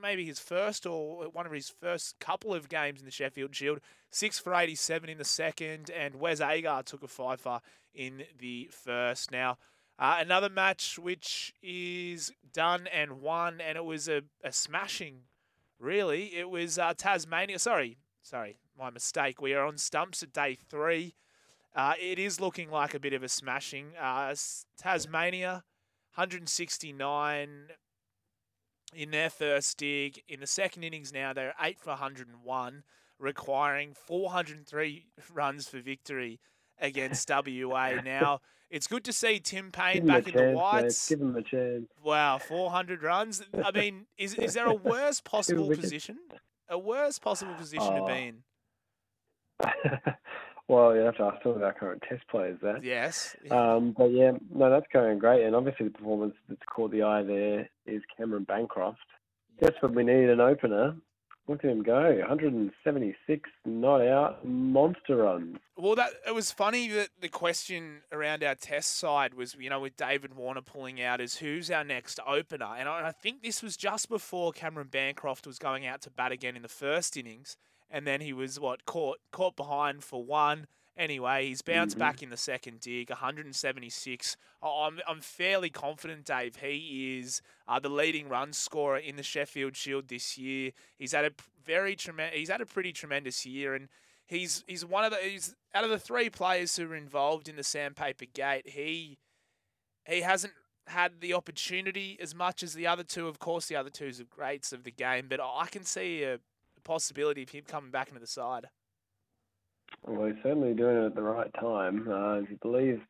maybe 0.00 0.24
his 0.24 0.38
first 0.38 0.86
or 0.86 1.28
one 1.28 1.46
of 1.46 1.52
his 1.52 1.68
first 1.68 2.18
couple 2.18 2.54
of 2.54 2.68
games 2.68 3.00
in 3.00 3.06
the 3.06 3.12
Sheffield 3.12 3.54
Shield. 3.54 3.80
Six 4.10 4.38
for 4.38 4.54
87 4.54 5.10
in 5.10 5.18
the 5.18 5.24
second, 5.24 5.90
and 5.90 6.16
Wes 6.16 6.40
Agar 6.40 6.82
took 6.84 7.02
a 7.02 7.08
fifer 7.08 7.60
in 7.94 8.22
the 8.38 8.70
first. 8.72 9.30
Now, 9.30 9.58
uh, 9.98 10.18
another 10.20 10.48
match 10.48 10.98
which 10.98 11.52
is 11.62 12.32
done 12.52 12.86
and 12.86 13.20
won, 13.20 13.60
and 13.60 13.76
it 13.76 13.84
was 13.84 14.08
a, 14.08 14.22
a 14.42 14.52
smashing, 14.52 15.22
really. 15.78 16.36
It 16.36 16.48
was 16.48 16.78
uh, 16.78 16.94
Tasmania. 16.96 17.58
Sorry, 17.58 17.98
sorry, 18.22 18.56
my 18.78 18.90
mistake. 18.90 19.42
We 19.42 19.52
are 19.54 19.66
on 19.66 19.78
stumps 19.78 20.22
at 20.22 20.32
day 20.32 20.56
three. 20.68 21.14
Uh, 21.76 21.94
it 22.00 22.18
is 22.18 22.40
looking 22.40 22.70
like 22.70 22.94
a 22.94 23.00
bit 23.00 23.12
of 23.12 23.22
a 23.22 23.28
smashing. 23.28 23.96
Uh, 24.00 24.34
Tasmania 24.78 25.64
169 26.16 27.48
in 28.94 29.10
their 29.10 29.30
first 29.30 29.76
dig. 29.78 30.22
In 30.28 30.40
the 30.40 30.46
second 30.46 30.84
innings 30.84 31.12
now, 31.12 31.32
they're 31.32 31.54
8 31.60 31.78
for 31.80 31.90
101, 31.90 32.82
requiring 33.18 33.94
403 33.94 35.06
runs 35.34 35.68
for 35.68 35.80
victory 35.80 36.40
against 36.80 37.28
WA. 37.30 37.92
Now, 38.04 38.40
it's 38.70 38.86
good 38.86 39.04
to 39.04 39.12
see 39.12 39.38
Tim 39.38 39.70
Paine 39.70 40.06
back 40.06 40.26
in 40.26 40.32
the 40.32 40.32
chance, 40.32 40.46
mate. 40.48 40.54
whites. 40.56 41.08
Give 41.08 41.20
him 41.20 41.36
a 41.36 41.42
chance. 41.42 41.86
Wow, 42.02 42.38
400 42.38 43.02
runs. 43.02 43.42
I 43.64 43.70
mean, 43.70 44.06
is, 44.18 44.34
is 44.34 44.54
there 44.54 44.66
a 44.66 44.74
worse 44.74 45.20
possible 45.24 45.68
position 45.68 46.18
a 46.68 46.78
worse 46.78 47.18
possible 47.18 47.54
position 47.54 47.92
to 47.94 48.00
Oh. 48.02 48.06
be 48.06 48.12
in. 48.28 48.42
Well, 50.68 50.94
you 50.94 51.02
have 51.02 51.16
to 51.16 51.24
ask 51.24 51.42
some 51.42 51.52
of 51.52 51.62
our 51.62 51.74
current 51.74 52.02
test 52.08 52.26
players 52.28 52.58
that. 52.62 52.82
Yes. 52.82 53.36
Um, 53.50 53.94
but 53.96 54.06
yeah, 54.06 54.32
no, 54.54 54.70
that's 54.70 54.86
going 54.92 55.18
great. 55.18 55.44
And 55.44 55.54
obviously, 55.54 55.86
the 55.86 55.92
performance 55.92 56.34
that's 56.48 56.62
caught 56.74 56.90
the 56.90 57.02
eye 57.02 57.22
there 57.22 57.68
is 57.86 58.02
Cameron 58.16 58.44
Bancroft. 58.44 58.98
That's 59.60 59.76
what 59.80 59.94
we 59.94 60.04
need 60.04 60.30
an 60.30 60.40
opener. 60.40 60.96
Look 61.46 61.62
at 61.62 61.70
him 61.70 61.82
go 61.82 62.00
176 62.00 63.50
not 63.66 64.00
out, 64.00 64.46
monster 64.46 65.16
runs. 65.16 65.58
Well, 65.76 65.94
that 65.96 66.12
it 66.26 66.34
was 66.34 66.50
funny 66.50 66.88
that 66.88 67.10
the 67.20 67.28
question 67.28 68.00
around 68.10 68.42
our 68.42 68.54
test 68.54 68.96
side 68.96 69.34
was, 69.34 69.54
you 69.60 69.68
know, 69.68 69.80
with 69.80 69.94
David 69.94 70.34
Warner 70.34 70.62
pulling 70.62 71.02
out, 71.02 71.20
is 71.20 71.36
who's 71.36 71.70
our 71.70 71.84
next 71.84 72.18
opener? 72.26 72.74
And 72.78 72.88
I, 72.88 73.08
I 73.08 73.12
think 73.12 73.42
this 73.42 73.62
was 73.62 73.76
just 73.76 74.08
before 74.08 74.52
Cameron 74.52 74.88
Bancroft 74.90 75.46
was 75.46 75.58
going 75.58 75.84
out 75.84 76.00
to 76.02 76.10
bat 76.10 76.32
again 76.32 76.56
in 76.56 76.62
the 76.62 76.68
first 76.68 77.14
innings, 77.14 77.58
and 77.90 78.06
then 78.06 78.20
he 78.20 78.32
was 78.32 78.58
what 78.60 78.84
caught 78.86 79.18
caught 79.30 79.56
behind 79.56 80.02
for 80.04 80.24
one. 80.24 80.66
Anyway, 80.96 81.46
he's 81.48 81.60
bounced 81.60 81.96
Mhm. 81.96 81.98
back 81.98 82.22
in 82.22 82.30
the 82.30 82.36
second 82.36 82.78
dig, 82.78 83.10
176. 83.10 84.36
I- 84.62 84.68
I'm, 84.86 85.00
I'm 85.08 85.20
fairly 85.20 85.68
confident, 85.70 86.24
Dave. 86.24 86.56
He 86.56 87.18
is 87.18 87.42
uh, 87.66 87.80
the 87.80 87.88
leading 87.88 88.28
run 88.28 88.52
scorer 88.52 88.98
in 88.98 89.16
the 89.16 89.22
Sheffield 89.24 89.76
Shield 89.76 90.06
this 90.08 90.38
year. 90.38 90.70
He's 90.96 91.10
had 91.12 91.24
a 91.24 91.32
very 91.64 91.96
tremendous. 91.96 92.38
He's 92.38 92.48
had 92.48 92.60
a 92.60 92.66
pretty 92.66 92.92
tremendous 92.92 93.44
year, 93.44 93.74
and 93.74 93.88
he's 94.26 94.62
he's 94.68 94.84
one 94.84 95.04
of 95.04 95.10
the 95.10 95.16
he's 95.18 95.56
out 95.74 95.82
of 95.84 95.90
the 95.90 95.98
three 95.98 96.30
players 96.30 96.76
who 96.76 96.86
were 96.88 96.94
involved 96.96 97.48
in 97.48 97.56
the 97.56 97.64
Sandpaper 97.64 98.26
Gate. 98.26 98.68
He 98.68 99.18
he 100.06 100.20
hasn't 100.20 100.54
had 100.86 101.20
the 101.20 101.32
opportunity 101.34 102.18
as 102.20 102.34
much 102.34 102.62
as 102.62 102.74
the 102.74 102.86
other 102.86 103.02
two. 103.02 103.26
Of 103.26 103.38
course, 103.38 103.66
the 103.66 103.76
other 103.76 103.90
two's 103.90 104.20
are 104.20 104.24
greats 104.24 104.72
of 104.72 104.84
the 104.84 104.90
game, 104.92 105.26
but 105.28 105.40
I 105.40 105.66
can 105.70 105.82
see 105.84 106.22
a 106.22 106.38
possibility 106.84 107.42
of 107.42 107.50
him 107.50 107.64
coming 107.66 107.90
back 107.90 108.08
into 108.08 108.20
the 108.20 108.26
side. 108.26 108.66
Well, 110.06 110.26
he's 110.26 110.36
certainly 110.42 110.74
doing 110.74 110.96
it 110.96 111.06
at 111.06 111.14
the 111.14 111.22
right 111.22 111.50
time. 111.58 112.06
Uh, 112.08 112.40
if 112.40 112.50
you 112.50 112.58
believe 112.60 113.00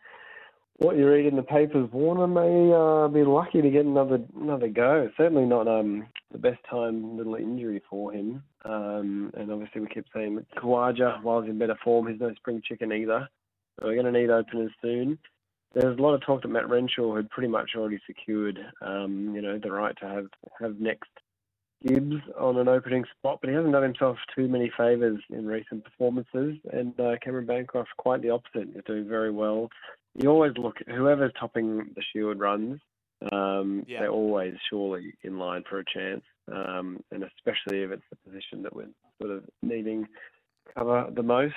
what 0.79 0.97
you 0.97 1.09
read 1.09 1.27
in 1.27 1.37
the 1.37 1.43
papers, 1.43 1.89
Warner 1.93 2.27
may 2.27 2.73
uh, 2.73 3.09
be 3.09 3.25
lucky 3.25 3.63
to 3.63 3.71
get 3.71 3.85
another 3.85 4.21
another 4.41 4.69
go. 4.69 5.09
Certainly 5.17 5.47
not 5.47 5.69
um, 5.69 6.07
the 6.33 6.39
best 6.39 6.59
time 6.69 7.17
little 7.17 7.37
injury 7.37 7.81
for 7.89 8.13
him. 8.13 8.43
Um, 8.65 9.33
and 9.37 9.51
obviously, 9.51 9.81
we 9.81 9.89
keep 9.89 10.07
saying 10.15 10.45
Khawaja, 10.57 11.23
while 11.23 11.43
he's 11.43 11.51
in 11.51 11.59
better 11.59 11.79
form, 11.85 12.09
he's 12.09 12.21
no 12.21 12.35
spring 12.35 12.63
chicken 12.67 12.93
either. 12.93 13.29
So 13.79 13.87
we're 13.87 14.01
going 14.01 14.13
to 14.13 14.21
need 14.21 14.31
openers 14.31 14.73
soon. 14.81 15.19
There's 15.75 15.99
a 15.99 16.03
lot 16.03 16.15
of 16.15 16.25
talk 16.25 16.43
that 16.43 16.49
Matt 16.49 16.69
Renshaw 16.69 17.17
had 17.17 17.29
pretty 17.31 17.49
much 17.49 17.71
already 17.77 17.99
secured, 18.07 18.61
um, 18.81 19.33
you 19.35 19.43
know, 19.43 19.59
the 19.59 19.73
right 19.73 19.97
to 20.01 20.07
have 20.07 20.27
have 20.61 20.79
next 20.79 21.11
Gibbs 21.87 22.17
on 22.39 22.57
an 22.57 22.69
opening 22.69 23.05
spot, 23.19 23.39
but 23.41 23.51
he 23.51 23.57
hasn't 23.57 23.73
done 23.73 23.83
himself 23.83 24.17
too 24.35 24.49
many 24.49 24.71
favours 24.77 25.21
in 25.31 25.47
recent 25.47 25.85
performances. 25.85 26.57
And 26.73 26.99
uh, 26.99 27.17
Cameron 27.23 27.47
Bancroft, 27.47 27.91
quite 27.99 28.23
the 28.23 28.31
opposite, 28.31 28.69
is 28.75 28.85
doing 28.87 29.09
very 29.09 29.31
well. 29.31 29.69
You 30.15 30.31
always 30.31 30.53
look 30.57 30.77
whoever's 30.87 31.33
topping 31.39 31.91
the 31.95 32.03
Shield 32.13 32.39
runs, 32.39 32.81
um, 33.33 33.85
Yeah. 33.87 34.01
they're 34.01 34.11
always 34.11 34.55
surely 34.69 35.15
in 35.23 35.39
line 35.39 35.65
for 35.69 35.79
a 35.79 35.85
chance, 35.85 36.23
um, 36.51 37.03
and 37.11 37.25
especially 37.25 37.83
if 37.83 37.91
it's 37.91 38.03
the 38.11 38.17
position 38.31 38.63
that 38.63 38.75
we're 38.75 38.89
sort 39.21 39.33
of 39.33 39.45
needing 39.63 40.07
cover 40.75 41.09
the 41.15 41.23
most. 41.23 41.55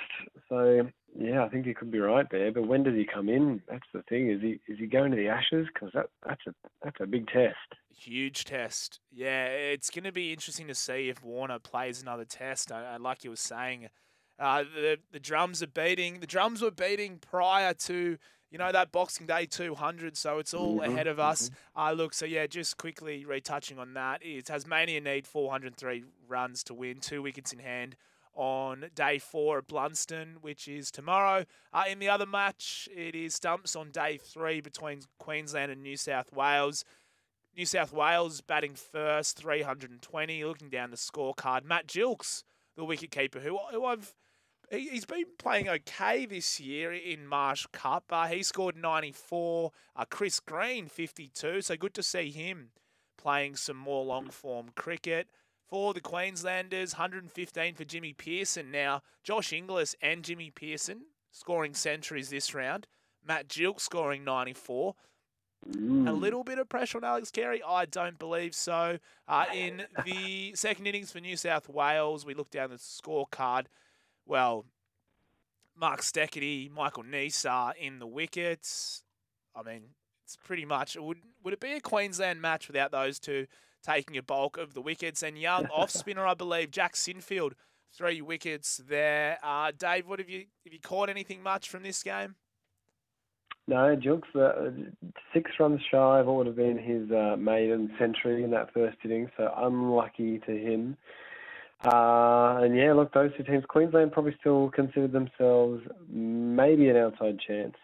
So 0.48 0.88
yeah, 1.16 1.44
I 1.44 1.48
think 1.48 1.66
you 1.66 1.74
could 1.74 1.90
be 1.90 1.98
right 1.98 2.26
there. 2.30 2.52
But 2.52 2.66
when 2.66 2.82
does 2.82 2.94
he 2.94 3.04
come 3.04 3.28
in? 3.28 3.62
That's 3.68 3.86
the 3.92 4.02
thing. 4.02 4.30
Is 4.30 4.40
he 4.40 4.60
is 4.72 4.78
he 4.78 4.86
going 4.86 5.10
to 5.10 5.16
the 5.16 5.28
Ashes? 5.28 5.66
Because 5.72 5.90
that 5.94 6.10
that's 6.26 6.46
a 6.46 6.54
that's 6.82 7.00
a 7.00 7.06
big 7.06 7.28
test. 7.28 7.56
Huge 7.90 8.44
test. 8.44 9.00
Yeah, 9.10 9.46
it's 9.46 9.90
going 9.90 10.04
to 10.04 10.12
be 10.12 10.32
interesting 10.32 10.68
to 10.68 10.74
see 10.74 11.08
if 11.08 11.22
Warner 11.22 11.58
plays 11.58 12.00
another 12.00 12.24
test. 12.24 12.70
I, 12.70 12.94
I, 12.94 12.96
like 12.96 13.24
you 13.24 13.30
were 13.30 13.36
saying, 13.36 13.88
uh, 14.38 14.62
the 14.62 14.98
the 15.10 15.18
drums 15.18 15.62
are 15.62 15.68
beating. 15.68 16.20
The 16.20 16.26
drums 16.26 16.62
were 16.62 16.70
beating 16.70 17.18
prior 17.18 17.74
to 17.74 18.18
you 18.50 18.58
know 18.58 18.70
that 18.70 18.92
Boxing 18.92 19.26
Day 19.26 19.46
200, 19.46 20.16
so 20.16 20.38
it's 20.38 20.54
all 20.54 20.80
Mhm, 20.80 20.84
ahead 20.84 21.06
of 21.06 21.18
us. 21.18 21.50
Uh, 21.76 21.92
look, 21.92 22.14
so 22.14 22.24
yeah, 22.24 22.46
just 22.46 22.76
quickly 22.76 23.24
retouching 23.24 23.78
on 23.78 23.94
that 23.94 24.22
is 24.22 24.44
Tasmania 24.44 25.00
need 25.00 25.26
403 25.26 26.04
runs 26.28 26.62
to 26.64 26.74
win, 26.74 27.00
two 27.00 27.22
wickets 27.22 27.52
in 27.52 27.58
hand 27.58 27.96
on 28.38 28.86
day 28.94 29.18
four 29.18 29.58
at 29.58 29.66
Blundstone, 29.66 30.36
which 30.40 30.68
is 30.68 30.90
tomorrow. 30.92 31.44
Uh, 31.72 31.84
in 31.90 31.98
the 31.98 32.08
other 32.08 32.24
match, 32.24 32.88
it 32.94 33.16
is 33.16 33.34
stumps 33.34 33.74
on 33.74 33.90
day 33.90 34.16
three 34.16 34.60
between 34.60 35.00
Queensland 35.18 35.72
and 35.72 35.82
New 35.82 35.96
South 35.96 36.32
Wales. 36.32 36.84
New 37.56 37.66
South 37.66 37.92
Wales 37.92 38.40
batting 38.40 38.76
first, 38.76 39.36
320. 39.38 40.44
Looking 40.44 40.70
down 40.70 40.92
the 40.92 40.96
scorecard, 40.96 41.64
Matt 41.64 41.88
Gilkes, 41.88 42.44
the 42.76 42.84
wicketkeeper, 42.84 43.42
who, 43.42 43.58
who 43.72 43.84
I've 43.84 44.14
he- 44.70 44.88
he's 44.88 45.04
been 45.04 45.24
playing 45.38 45.68
okay 45.68 46.24
this 46.26 46.60
year 46.60 46.92
in 46.92 47.26
Marsh 47.26 47.66
Cup. 47.72 48.04
Uh, 48.10 48.26
he 48.28 48.42
scored 48.42 48.76
94. 48.76 49.72
Uh, 49.96 50.04
Chris 50.08 50.38
Green 50.38 50.86
52. 50.86 51.62
So 51.62 51.76
good 51.76 51.94
to 51.94 52.02
see 52.02 52.30
him 52.30 52.70
playing 53.16 53.56
some 53.56 53.76
more 53.76 54.04
long 54.04 54.30
form 54.30 54.68
cricket. 54.76 55.28
For 55.68 55.92
the 55.92 56.00
Queenslanders, 56.00 56.94
115 56.94 57.74
for 57.74 57.84
Jimmy 57.84 58.14
Peirson. 58.14 58.70
Now, 58.70 59.02
Josh 59.22 59.52
Inglis 59.52 59.94
and 60.00 60.24
Jimmy 60.24 60.50
Peirson 60.50 61.00
scoring 61.30 61.74
centuries 61.74 62.30
this 62.30 62.54
round. 62.54 62.86
Matt 63.26 63.48
Gilk 63.48 63.80
scoring 63.80 64.24
94. 64.24 64.94
A 65.64 65.68
Mm. 65.68 66.20
little 66.20 66.44
bit 66.44 66.58
of 66.58 66.68
pressure 66.68 66.98
on 66.98 67.04
Alex 67.04 67.30
Carey? 67.30 67.60
I 67.62 67.84
don't 67.84 68.18
believe 68.18 68.54
so. 68.54 68.98
Uh, 69.26 69.44
in 69.52 69.86
the 70.04 70.54
second 70.54 70.86
innings 70.86 71.10
for 71.12 71.20
New 71.20 71.36
South 71.36 71.68
Wales, 71.68 72.24
we 72.24 72.32
look 72.32 72.48
down 72.50 72.70
the 72.70 72.76
scorecard. 72.76 73.66
Well, 74.24 74.64
Mark 75.74 76.00
Steketee, 76.00 76.70
Michael 76.70 77.02
Neser 77.02 77.74
in 77.76 77.98
the 77.98 78.06
wickets. 78.06 79.02
I 79.54 79.62
mean, 79.62 79.94
it's 80.24 80.36
pretty 80.36 80.64
much. 80.64 80.96
Would 80.96 81.22
would 81.42 81.52
it 81.54 81.60
be 81.60 81.72
a 81.72 81.80
Queensland 81.80 82.40
match 82.40 82.68
without 82.68 82.90
those 82.92 83.18
two 83.18 83.46
taking 83.88 84.16
a 84.16 84.22
bulk 84.22 84.56
of 84.56 84.74
the 84.74 84.80
wickets? 84.80 85.22
And 85.22 85.38
young 85.38 85.66
off 85.74 85.90
spinner, 85.90 86.26
I 86.26 86.34
believe, 86.34 86.70
Jack 86.70 86.94
Sinfield, 86.94 87.52
three 87.92 88.20
wickets 88.20 88.80
there. 88.88 89.38
Uh, 89.42 89.72
Dave, 89.76 90.06
what 90.06 90.18
have 90.18 90.28
you 90.28 90.46
have 90.64 90.72
you 90.72 90.80
caught 90.80 91.08
anything 91.08 91.42
much 91.42 91.68
from 91.68 91.82
this 91.82 92.02
game? 92.02 92.34
No, 93.66 93.94
Jukes, 93.94 94.28
uh, 94.34 94.70
six 95.34 95.50
runs 95.60 95.80
shy 95.90 96.20
of 96.20 96.26
what 96.26 96.36
would 96.36 96.46
have 96.46 96.56
been 96.56 96.78
his 96.78 97.10
uh, 97.10 97.36
maiden 97.36 97.90
century 97.98 98.42
in 98.42 98.50
that 98.52 98.72
first 98.72 98.96
inning, 99.04 99.30
so 99.36 99.52
unlucky 99.58 100.38
to 100.46 100.52
him. 100.52 100.96
Uh, 101.84 102.60
and 102.62 102.74
yeah, 102.74 102.94
look, 102.94 103.12
those 103.12 103.30
two 103.36 103.44
teams, 103.44 103.64
Queensland 103.68 104.10
probably 104.10 104.34
still 104.40 104.70
consider 104.74 105.06
themselves 105.06 105.82
maybe 106.08 106.88
an 106.88 106.96
outside 106.96 107.38
chance. 107.46 107.74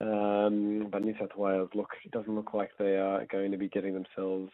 Um, 0.00 0.88
but 0.90 1.02
New 1.02 1.14
South 1.20 1.36
Wales, 1.36 1.68
look, 1.74 1.90
it 2.04 2.12
doesn't 2.12 2.34
look 2.34 2.54
like 2.54 2.70
they 2.78 2.96
are 2.96 3.26
going 3.26 3.50
to 3.50 3.58
be 3.58 3.68
getting 3.68 3.92
themselves 3.92 4.50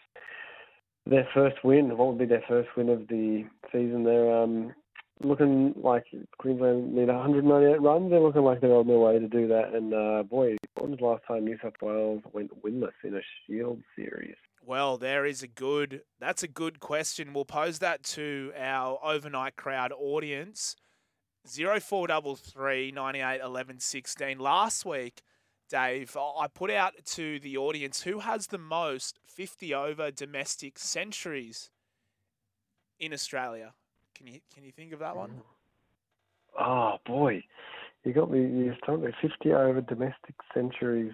their 1.06 1.28
first 1.32 1.64
win. 1.64 1.96
What 1.96 2.08
would 2.08 2.18
be 2.18 2.26
their 2.26 2.44
first 2.48 2.68
win 2.76 2.88
of 2.88 3.08
the 3.08 3.44
season? 3.72 4.04
They're 4.04 4.36
um, 4.36 4.74
looking 5.22 5.74
like 5.76 6.04
Queensland 6.38 6.94
need 6.94 7.08
198 7.08 7.80
runs. 7.80 8.10
They're 8.10 8.20
looking 8.20 8.42
like 8.42 8.60
they're 8.60 8.74
on 8.74 8.86
their 8.86 8.98
way 8.98 9.18
to 9.18 9.28
do 9.28 9.46
that. 9.48 9.74
And 9.74 9.94
uh, 9.94 10.22
boy, 10.24 10.56
when 10.78 10.90
was 10.90 11.00
the 11.00 11.06
last 11.06 11.22
time 11.26 11.44
New 11.44 11.58
South 11.62 11.74
Wales 11.80 12.22
went 12.32 12.50
winless 12.62 12.90
in 13.04 13.14
a 13.14 13.20
Shield 13.46 13.80
series? 13.94 14.36
Well, 14.62 14.98
there 14.98 15.24
is 15.24 15.42
a 15.42 15.48
good. 15.48 16.02
That's 16.18 16.42
a 16.42 16.48
good 16.48 16.80
question. 16.80 17.32
We'll 17.32 17.44
pose 17.44 17.78
that 17.78 18.02
to 18.04 18.52
our 18.58 18.98
overnight 19.02 19.54
crowd 19.54 19.92
audience. 19.92 20.74
Zero 21.48 21.78
four 21.78 22.08
double 22.08 22.34
three 22.34 22.90
ninety 22.90 23.20
eight 23.20 23.40
eleven 23.40 23.78
sixteen. 23.78 24.40
Last 24.40 24.84
week, 24.84 25.22
Dave, 25.68 26.16
I 26.16 26.46
put 26.48 26.70
out 26.70 26.94
to 27.04 27.40
the 27.40 27.56
audience 27.56 28.02
who 28.02 28.20
has 28.20 28.48
the 28.48 28.58
most 28.58 29.18
fifty 29.26 29.74
over 29.74 30.10
domestic 30.10 30.78
centuries 30.78 31.70
in 32.98 33.12
Australia. 33.12 33.74
Can 34.14 34.26
you 34.26 34.40
can 34.54 34.64
you 34.64 34.72
think 34.72 34.92
of 34.92 35.00
that 35.00 35.16
one? 35.16 35.42
Oh 36.58 36.96
boy, 37.04 37.42
you 38.04 38.12
got 38.12 38.30
me. 38.30 38.38
You 38.40 38.74
told 38.86 39.02
me 39.02 39.10
50 39.20 39.52
over 39.52 39.80
domestic 39.80 40.34
centuries. 40.54 41.12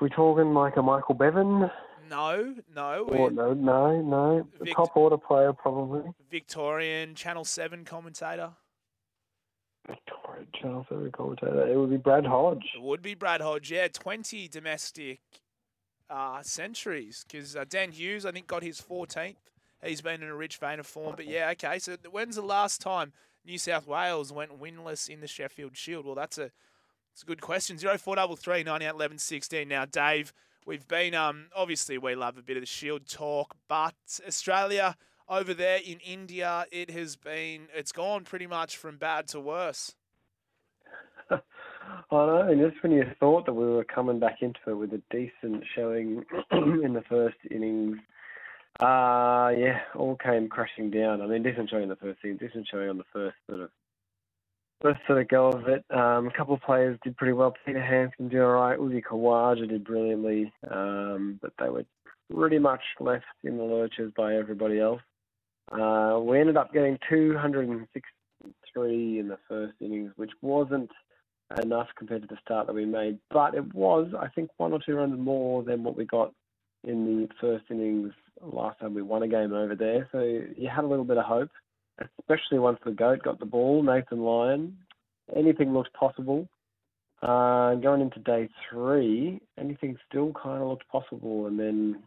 We 0.00 0.08
talking 0.08 0.54
like 0.54 0.76
a 0.76 0.82
Michael 0.82 1.14
Bevan? 1.14 1.70
No, 2.08 2.54
no. 2.74 3.04
Or 3.08 3.30
no, 3.30 3.54
no, 3.54 4.00
no. 4.00 4.48
A 4.60 4.64
Vic- 4.64 4.74
top 4.74 4.96
order 4.96 5.16
player 5.16 5.52
probably. 5.52 6.02
Victorian 6.30 7.14
Channel 7.14 7.44
Seven 7.44 7.84
commentator. 7.84 8.52
Victoria 10.38 10.46
Channel 10.60 10.86
Seven 10.88 11.12
commentator. 11.12 11.66
It 11.66 11.76
would 11.76 11.90
be 11.90 11.96
Brad 11.96 12.26
Hodge. 12.26 12.64
It 12.74 12.82
would 12.82 13.02
be 13.02 13.14
Brad 13.14 13.40
Hodge, 13.40 13.70
yeah. 13.70 13.88
20 13.88 14.48
domestic 14.48 15.20
uh, 16.10 16.42
centuries 16.42 17.24
because 17.26 17.56
uh, 17.56 17.64
Dan 17.68 17.92
Hughes, 17.92 18.26
I 18.26 18.32
think, 18.32 18.46
got 18.46 18.62
his 18.62 18.80
14th. 18.80 19.36
He's 19.82 20.00
been 20.00 20.22
in 20.22 20.28
a 20.28 20.34
rich 20.34 20.56
vein 20.56 20.80
of 20.80 20.86
form. 20.86 21.14
But 21.16 21.26
yeah, 21.26 21.50
okay. 21.50 21.78
So 21.78 21.96
when's 22.10 22.36
the 22.36 22.42
last 22.42 22.80
time 22.80 23.12
New 23.44 23.58
South 23.58 23.86
Wales 23.86 24.32
went 24.32 24.58
winless 24.58 25.08
in 25.08 25.20
the 25.20 25.26
Sheffield 25.26 25.76
Shield? 25.76 26.06
Well, 26.06 26.14
that's 26.14 26.38
a, 26.38 26.50
it's 27.12 27.22
a 27.22 27.26
good 27.26 27.40
question. 27.40 27.76
0433 27.76 28.64
98 28.64 28.88
11 28.88 29.18
16. 29.18 29.68
Now, 29.68 29.84
Dave, 29.84 30.32
we've 30.66 30.88
been, 30.88 31.14
um, 31.14 31.46
obviously, 31.54 31.98
we 31.98 32.14
love 32.14 32.38
a 32.38 32.42
bit 32.42 32.56
of 32.56 32.62
the 32.62 32.66
Shield 32.66 33.06
talk, 33.06 33.56
but 33.68 33.94
Australia, 34.26 34.96
over 35.28 35.54
there 35.54 35.80
in 35.84 35.98
India, 36.00 36.66
it 36.70 36.90
has 36.90 37.16
been 37.16 37.68
it's 37.74 37.92
gone 37.92 38.24
pretty 38.24 38.46
much 38.46 38.76
from 38.76 38.96
bad 38.96 39.28
to 39.28 39.40
worse. 39.40 39.94
I 42.10 42.26
know, 42.26 42.48
and 42.48 42.60
just 42.60 42.82
when 42.82 42.92
you 42.92 43.04
thought 43.18 43.46
that 43.46 43.54
we 43.54 43.66
were 43.66 43.84
coming 43.84 44.18
back 44.18 44.38
into 44.40 44.58
it 44.68 44.74
with 44.74 44.92
a 44.92 45.02
decent 45.10 45.64
showing 45.74 46.24
in 46.52 46.92
the 46.92 47.02
first 47.08 47.36
innings, 47.50 47.98
uh 48.80 49.52
yeah, 49.56 49.80
all 49.94 50.16
came 50.16 50.48
crashing 50.48 50.90
down. 50.90 51.22
I 51.22 51.26
mean, 51.26 51.42
decent 51.42 51.70
showing 51.70 51.84
in 51.84 51.88
the 51.88 51.96
first 51.96 52.18
innings, 52.24 52.40
decent 52.40 52.68
showing 52.70 52.88
on 52.88 52.98
the 52.98 53.04
first 53.12 53.36
sort 53.48 53.60
of 53.60 53.70
first 54.80 55.00
sort 55.06 55.20
of 55.20 55.28
go 55.28 55.48
of 55.48 55.68
it. 55.68 55.84
Um, 55.90 56.26
a 56.26 56.32
couple 56.36 56.54
of 56.54 56.60
players 56.60 56.98
did 57.02 57.16
pretty 57.16 57.32
well. 57.32 57.54
Peter 57.64 57.82
Handscomb 57.82 58.28
did 58.28 58.40
all 58.40 58.52
right. 58.52 58.78
Uzi 58.78 59.02
Khawaja 59.02 59.68
did 59.68 59.84
brilliantly, 59.84 60.52
um, 60.70 61.38
but 61.40 61.52
they 61.58 61.70
were 61.70 61.86
pretty 62.32 62.58
much 62.58 62.82
left 63.00 63.24
in 63.44 63.56
the 63.56 63.64
lurches 63.64 64.12
by 64.16 64.36
everybody 64.36 64.80
else. 64.80 65.00
Uh, 65.72 66.18
we 66.20 66.38
ended 66.38 66.58
up 66.58 66.72
getting 66.72 66.98
263 67.08 69.18
in 69.18 69.28
the 69.28 69.38
first 69.48 69.74
innings, 69.80 70.12
which 70.16 70.32
wasn't 70.42 70.90
enough 71.62 71.88
compared 71.96 72.22
to 72.22 72.28
the 72.28 72.38
start 72.44 72.66
that 72.66 72.74
we 72.74 72.84
made, 72.84 73.18
but 73.30 73.54
it 73.54 73.74
was, 73.74 74.12
I 74.18 74.28
think, 74.28 74.50
one 74.56 74.72
or 74.72 74.80
two 74.84 74.94
runs 74.96 75.18
more 75.18 75.62
than 75.62 75.84
what 75.84 75.96
we 75.96 76.04
got 76.04 76.32
in 76.84 77.04
the 77.04 77.28
first 77.40 77.64
innings 77.70 78.12
last 78.42 78.78
time 78.80 78.94
we 78.94 79.02
won 79.02 79.22
a 79.22 79.28
game 79.28 79.52
over 79.52 79.74
there. 79.74 80.08
So 80.12 80.20
you 80.20 80.68
had 80.68 80.84
a 80.84 80.88
little 80.88 81.04
bit 81.04 81.18
of 81.18 81.24
hope, 81.24 81.50
especially 82.20 82.58
once 82.58 82.78
the 82.84 82.92
GOAT 82.92 83.22
got 83.22 83.38
the 83.38 83.46
ball, 83.46 83.82
Nathan 83.82 84.20
Lyon. 84.20 84.76
Anything 85.34 85.72
looked 85.72 85.92
possible. 85.94 86.48
Uh, 87.22 87.76
going 87.76 88.02
into 88.02 88.20
day 88.20 88.48
three, 88.68 89.40
anything 89.58 89.96
still 90.08 90.32
kind 90.32 90.62
of 90.62 90.68
looked 90.68 90.86
possible, 90.88 91.46
and 91.46 91.58
then 91.58 92.02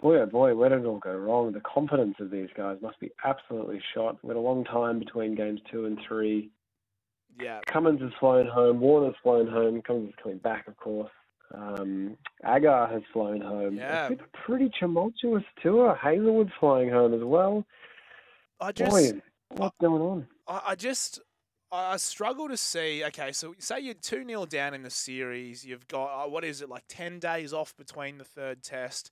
boy, 0.00 0.16
oh 0.20 0.26
boy, 0.26 0.54
where 0.54 0.70
did 0.70 0.80
it 0.80 0.86
all 0.86 0.98
go 0.98 1.14
wrong? 1.14 1.52
The 1.52 1.60
confidence 1.60 2.14
of 2.20 2.30
these 2.30 2.48
guys 2.56 2.78
must 2.80 2.98
be 3.00 3.10
absolutely 3.24 3.80
shot. 3.94 4.16
We 4.22 4.28
had 4.28 4.36
a 4.36 4.40
long 4.40 4.64
time 4.64 4.98
between 4.98 5.34
games 5.34 5.60
two 5.70 5.84
and 5.84 5.98
three. 6.06 6.50
Yeah. 7.40 7.60
Cummins 7.66 8.00
has 8.00 8.10
flown 8.18 8.46
home. 8.46 8.80
Warner's 8.80 9.14
flown 9.22 9.46
home. 9.46 9.82
Cummins 9.82 10.10
is 10.10 10.14
coming 10.22 10.38
back, 10.38 10.68
of 10.68 10.76
course. 10.76 11.10
Um, 11.54 12.16
Agar 12.44 12.88
has 12.92 13.02
flown 13.12 13.40
home. 13.40 13.76
Yeah. 13.76 14.08
It's 14.08 14.16
been 14.16 14.26
a 14.26 14.46
pretty 14.46 14.70
tumultuous 14.78 15.44
tour. 15.62 15.94
Hazlewood's 15.94 16.50
flying 16.60 16.90
home 16.90 17.14
as 17.14 17.22
well. 17.22 17.64
I 18.60 18.72
just 18.72 18.90
Boy, 18.90 19.20
what's 19.56 19.76
going 19.80 20.02
on? 20.02 20.26
I, 20.46 20.62
I 20.68 20.74
just 20.74 21.20
I 21.72 21.94
I 21.94 21.96
struggle 21.96 22.48
to 22.48 22.56
see. 22.56 23.04
Okay, 23.04 23.32
so 23.32 23.54
say 23.58 23.80
you're 23.80 23.94
two 23.94 24.24
0 24.26 24.46
down 24.46 24.74
in 24.74 24.82
the 24.82 24.90
series. 24.90 25.64
You've 25.64 25.88
got 25.88 26.24
uh, 26.24 26.28
what 26.28 26.44
is 26.44 26.60
it 26.60 26.68
like 26.68 26.84
ten 26.88 27.18
days 27.18 27.52
off 27.52 27.76
between 27.76 28.18
the 28.18 28.24
third 28.24 28.62
test. 28.62 29.10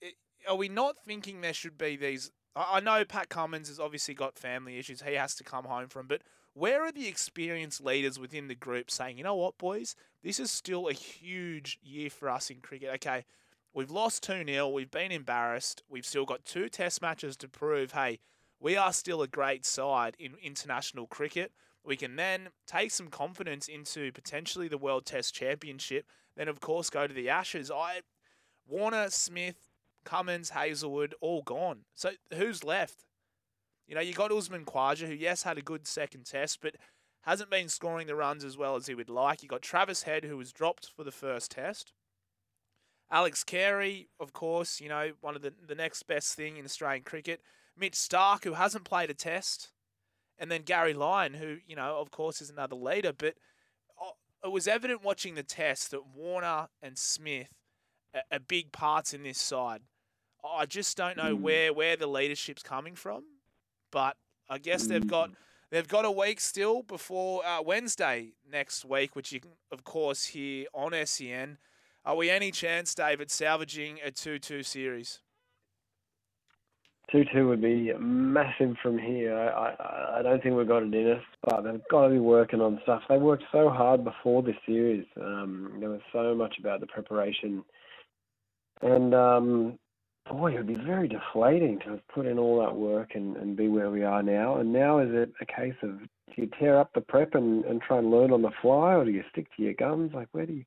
It, 0.00 0.14
are 0.48 0.56
we 0.56 0.68
not 0.68 0.96
thinking 1.06 1.40
there 1.40 1.52
should 1.52 1.78
be 1.78 1.96
these? 1.96 2.30
I, 2.58 2.76
I 2.76 2.80
know 2.80 3.04
Pat 3.04 3.28
Cummins 3.28 3.68
has 3.68 3.80
obviously 3.80 4.14
got 4.14 4.38
family 4.38 4.78
issues. 4.78 5.02
He 5.02 5.14
has 5.14 5.34
to 5.36 5.44
come 5.44 5.64
home 5.64 5.88
from, 5.88 6.06
but 6.06 6.22
where 6.54 6.82
are 6.82 6.92
the 6.92 7.06
experienced 7.06 7.84
leaders 7.84 8.18
within 8.18 8.48
the 8.48 8.54
group 8.54 8.90
saying, 8.90 9.16
you 9.16 9.24
know 9.24 9.36
what, 9.36 9.58
boys, 9.58 9.94
this 10.24 10.40
is 10.40 10.50
still 10.50 10.88
a 10.88 10.92
huge 10.92 11.78
year 11.82 12.10
for 12.10 12.28
us 12.28 12.50
in 12.50 12.60
cricket. 12.60 12.90
Okay, 12.96 13.24
we've 13.72 13.90
lost 13.90 14.24
2 14.24 14.44
0, 14.44 14.68
we've 14.68 14.90
been 14.90 15.12
embarrassed, 15.12 15.82
we've 15.88 16.06
still 16.06 16.24
got 16.24 16.44
two 16.44 16.68
test 16.68 17.00
matches 17.00 17.36
to 17.36 17.48
prove, 17.48 17.92
hey, 17.92 18.18
we 18.60 18.76
are 18.76 18.92
still 18.92 19.22
a 19.22 19.28
great 19.28 19.64
side 19.64 20.16
in 20.18 20.34
international 20.42 21.06
cricket. 21.06 21.52
We 21.84 21.96
can 21.96 22.16
then 22.16 22.48
take 22.66 22.90
some 22.90 23.06
confidence 23.06 23.68
into 23.68 24.10
potentially 24.10 24.66
the 24.66 24.76
World 24.76 25.06
Test 25.06 25.32
Championship, 25.32 26.06
then, 26.36 26.48
of 26.48 26.60
course, 26.60 26.90
go 26.90 27.06
to 27.06 27.14
the 27.14 27.28
Ashes. 27.28 27.70
I 27.70 28.00
Warner, 28.66 29.08
Smith, 29.08 29.67
Cummins, 30.04 30.50
Hazlewood, 30.50 31.14
all 31.20 31.42
gone. 31.42 31.80
So 31.94 32.10
who's 32.34 32.64
left? 32.64 33.04
You 33.86 33.94
know, 33.94 34.00
you 34.00 34.12
got 34.12 34.32
Usman 34.32 34.64
Khawaja, 34.64 35.06
who, 35.06 35.14
yes, 35.14 35.42
had 35.42 35.58
a 35.58 35.62
good 35.62 35.86
second 35.86 36.26
test, 36.26 36.60
but 36.60 36.76
hasn't 37.22 37.50
been 37.50 37.68
scoring 37.68 38.06
the 38.06 38.14
runs 38.14 38.44
as 38.44 38.56
well 38.56 38.76
as 38.76 38.86
he 38.86 38.94
would 38.94 39.08
like. 39.08 39.42
You 39.42 39.48
got 39.48 39.62
Travis 39.62 40.02
Head, 40.02 40.24
who 40.24 40.36
was 40.36 40.52
dropped 40.52 40.90
for 40.94 41.04
the 41.04 41.10
first 41.10 41.50
test. 41.50 41.92
Alex 43.10 43.42
Carey, 43.42 44.08
of 44.20 44.32
course, 44.32 44.80
you 44.80 44.88
know, 44.88 45.12
one 45.20 45.34
of 45.34 45.42
the, 45.42 45.52
the 45.66 45.74
next 45.74 46.02
best 46.04 46.34
thing 46.34 46.58
in 46.58 46.64
Australian 46.64 47.02
cricket. 47.02 47.40
Mitch 47.76 47.94
Starc, 47.94 48.44
who 48.44 48.54
hasn't 48.54 48.84
played 48.84 49.10
a 49.10 49.14
test. 49.14 49.70
And 50.38 50.50
then 50.50 50.62
Gary 50.62 50.94
Lyon, 50.94 51.34
who, 51.34 51.56
you 51.66 51.74
know, 51.74 51.96
of 51.98 52.10
course, 52.10 52.40
is 52.40 52.50
another 52.50 52.76
leader. 52.76 53.12
But 53.12 53.34
uh, 54.00 54.10
it 54.44 54.52
was 54.52 54.68
evident 54.68 55.02
watching 55.02 55.34
the 55.34 55.42
test 55.42 55.90
that 55.90 56.06
Warner 56.14 56.68
and 56.82 56.98
Smith 56.98 57.48
are 58.32 58.38
big 58.38 58.72
parts 58.72 59.14
in 59.14 59.22
this 59.22 59.38
side. 59.38 59.80
I 60.44 60.66
just 60.66 60.96
don't 60.96 61.16
know 61.16 61.34
where, 61.34 61.72
where 61.72 61.96
the 61.96 62.06
leadership's 62.06 62.62
coming 62.62 62.94
from. 62.94 63.24
But 63.90 64.16
I 64.48 64.58
guess 64.58 64.86
they've 64.86 65.06
got 65.06 65.30
they've 65.70 65.88
got 65.88 66.04
a 66.04 66.10
week 66.10 66.40
still 66.40 66.82
before 66.82 67.44
uh, 67.44 67.62
Wednesday 67.62 68.32
next 68.50 68.84
week, 68.84 69.16
which 69.16 69.32
you 69.32 69.40
can 69.40 69.52
of 69.72 69.84
course 69.84 70.26
hear 70.26 70.66
on 70.74 70.92
SEN. 71.06 71.58
Are 72.04 72.16
we 72.16 72.30
any 72.30 72.50
chance, 72.50 72.94
David, 72.94 73.30
salvaging 73.30 73.98
a 74.04 74.10
two-two 74.10 74.62
series? 74.62 75.20
Two 77.10 77.24
two 77.32 77.48
would 77.48 77.62
be 77.62 77.92
massive 77.98 78.76
from 78.82 78.98
here. 78.98 79.34
I, 79.34 79.70
I 79.70 80.18
I 80.18 80.22
don't 80.22 80.42
think 80.42 80.54
we've 80.54 80.68
got 80.68 80.82
it 80.82 80.94
in 80.94 81.12
us, 81.12 81.22
but 81.42 81.62
they've 81.62 81.80
got 81.90 82.04
to 82.04 82.10
be 82.10 82.18
working 82.18 82.60
on 82.60 82.78
stuff. 82.82 83.02
They 83.08 83.16
worked 83.16 83.44
so 83.50 83.70
hard 83.70 84.04
before 84.04 84.42
this 84.42 84.56
series. 84.66 85.06
Um, 85.18 85.78
there 85.80 85.88
was 85.88 86.02
so 86.12 86.34
much 86.34 86.56
about 86.58 86.80
the 86.80 86.86
preparation, 86.86 87.64
and 88.82 89.14
um, 89.14 89.78
boy, 90.30 90.54
it 90.54 90.58
would 90.58 90.66
be 90.66 90.74
very 90.74 91.08
deflating 91.08 91.78
to 91.80 91.90
have 91.90 92.08
put 92.08 92.26
in 92.26 92.38
all 92.38 92.60
that 92.60 92.76
work 92.76 93.12
and, 93.14 93.36
and 93.36 93.56
be 93.56 93.68
where 93.68 93.90
we 93.90 94.02
are 94.02 94.22
now. 94.22 94.56
And 94.56 94.72
now 94.72 94.98
is 94.98 95.10
it 95.12 95.32
a 95.40 95.46
case 95.46 95.76
of 95.82 96.00
do 96.00 96.42
you 96.42 96.50
tear 96.58 96.78
up 96.78 96.92
the 96.94 97.00
prep 97.00 97.34
and, 97.34 97.64
and 97.64 97.80
try 97.80 97.98
and 97.98 98.10
learn 98.10 98.32
on 98.32 98.42
the 98.42 98.50
fly, 98.62 98.94
or 98.94 99.04
do 99.04 99.10
you 99.10 99.24
stick 99.32 99.46
to 99.56 99.62
your 99.62 99.74
guns? 99.74 100.12
Like 100.14 100.28
where 100.32 100.46
do 100.46 100.52
you 100.52 100.64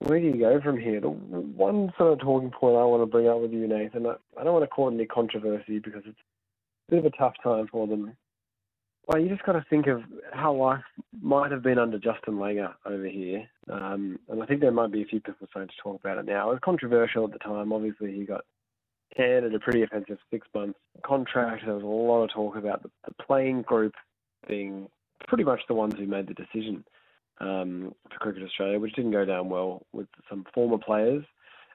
where 0.00 0.18
do 0.18 0.26
you 0.26 0.38
go 0.38 0.60
from 0.60 0.78
here? 0.78 1.00
The 1.00 1.10
one 1.10 1.92
sort 1.98 2.14
of 2.14 2.20
talking 2.20 2.50
point 2.50 2.76
I 2.76 2.84
want 2.84 3.02
to 3.02 3.06
bring 3.06 3.28
up 3.28 3.40
with 3.40 3.52
you, 3.52 3.66
Nathan, 3.66 4.06
I, 4.06 4.14
I 4.38 4.44
don't 4.44 4.54
want 4.54 4.64
to 4.64 4.68
cause 4.68 4.92
any 4.94 5.06
controversy 5.06 5.78
because 5.78 6.02
it's 6.06 6.18
a 6.88 6.90
bit 6.90 6.98
of 7.00 7.12
a 7.12 7.16
tough 7.16 7.34
time 7.42 7.68
for 7.70 7.86
them. 7.86 8.16
Well, 9.10 9.20
you 9.20 9.28
just 9.28 9.42
got 9.42 9.54
to 9.54 9.66
think 9.68 9.88
of 9.88 10.02
how 10.32 10.54
life 10.54 10.84
might 11.20 11.50
have 11.50 11.64
been 11.64 11.80
under 11.80 11.98
Justin 11.98 12.34
Langer 12.34 12.72
over 12.86 13.08
here. 13.08 13.44
Um, 13.68 14.20
and 14.28 14.40
I 14.40 14.46
think 14.46 14.60
there 14.60 14.70
might 14.70 14.92
be 14.92 15.02
a 15.02 15.04
few 15.04 15.20
people 15.20 15.48
starting 15.50 15.68
to 15.68 15.82
talk 15.82 15.98
about 15.98 16.18
it 16.18 16.26
now. 16.26 16.48
It 16.48 16.52
was 16.52 16.60
controversial 16.64 17.24
at 17.24 17.32
the 17.32 17.40
time. 17.40 17.72
Obviously, 17.72 18.12
he 18.12 18.24
got 18.24 18.44
handed 19.16 19.52
a 19.52 19.58
pretty 19.58 19.82
offensive 19.82 20.18
six 20.30 20.46
month 20.54 20.76
contract. 21.04 21.64
There 21.64 21.74
was 21.74 21.82
a 21.82 21.86
lot 21.86 22.22
of 22.22 22.30
talk 22.30 22.54
about 22.54 22.84
the, 22.84 22.90
the 23.04 23.24
playing 23.24 23.62
group 23.62 23.94
being 24.46 24.88
pretty 25.26 25.42
much 25.42 25.62
the 25.66 25.74
ones 25.74 25.94
who 25.98 26.06
made 26.06 26.28
the 26.28 26.34
decision 26.34 26.84
um, 27.40 27.92
for 28.12 28.18
Cricket 28.20 28.44
Australia, 28.44 28.78
which 28.78 28.94
didn't 28.94 29.10
go 29.10 29.24
down 29.24 29.48
well 29.48 29.84
with 29.92 30.06
some 30.28 30.46
former 30.54 30.78
players, 30.78 31.24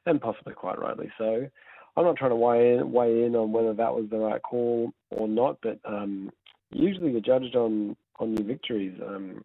and 0.06 0.22
possibly 0.22 0.54
quite 0.54 0.80
rightly 0.80 1.12
so. 1.18 1.50
I'm 1.98 2.06
not 2.06 2.16
trying 2.16 2.32
to 2.32 2.38
weigh 2.38 2.76
in, 2.76 2.94
weigh 2.94 3.26
in 3.26 3.36
on 3.36 3.52
whether 3.52 3.74
that 3.74 3.94
was 3.94 4.06
the 4.10 4.20
right 4.20 4.42
call 4.42 4.94
or 5.12 5.28
not, 5.28 5.58
but 5.62 5.80
um, 5.84 6.30
usually 6.72 7.12
you're 7.12 7.22
judged 7.22 7.56
on 7.56 7.96
on 8.20 8.36
your 8.36 8.46
victories. 8.46 9.00
Um, 9.06 9.44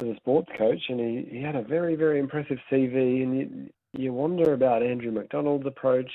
as 0.00 0.06
a 0.08 0.16
sports 0.16 0.48
coach, 0.56 0.80
and 0.88 0.98
he, 0.98 1.28
he 1.38 1.42
had 1.42 1.56
a 1.56 1.62
very 1.62 1.94
very 1.94 2.18
impressive 2.20 2.58
CV, 2.70 3.22
and 3.22 3.36
you 3.36 3.70
you 3.92 4.12
wonder 4.12 4.54
about 4.54 4.82
Andrew 4.82 5.10
McDonald's 5.10 5.66
approach 5.66 6.10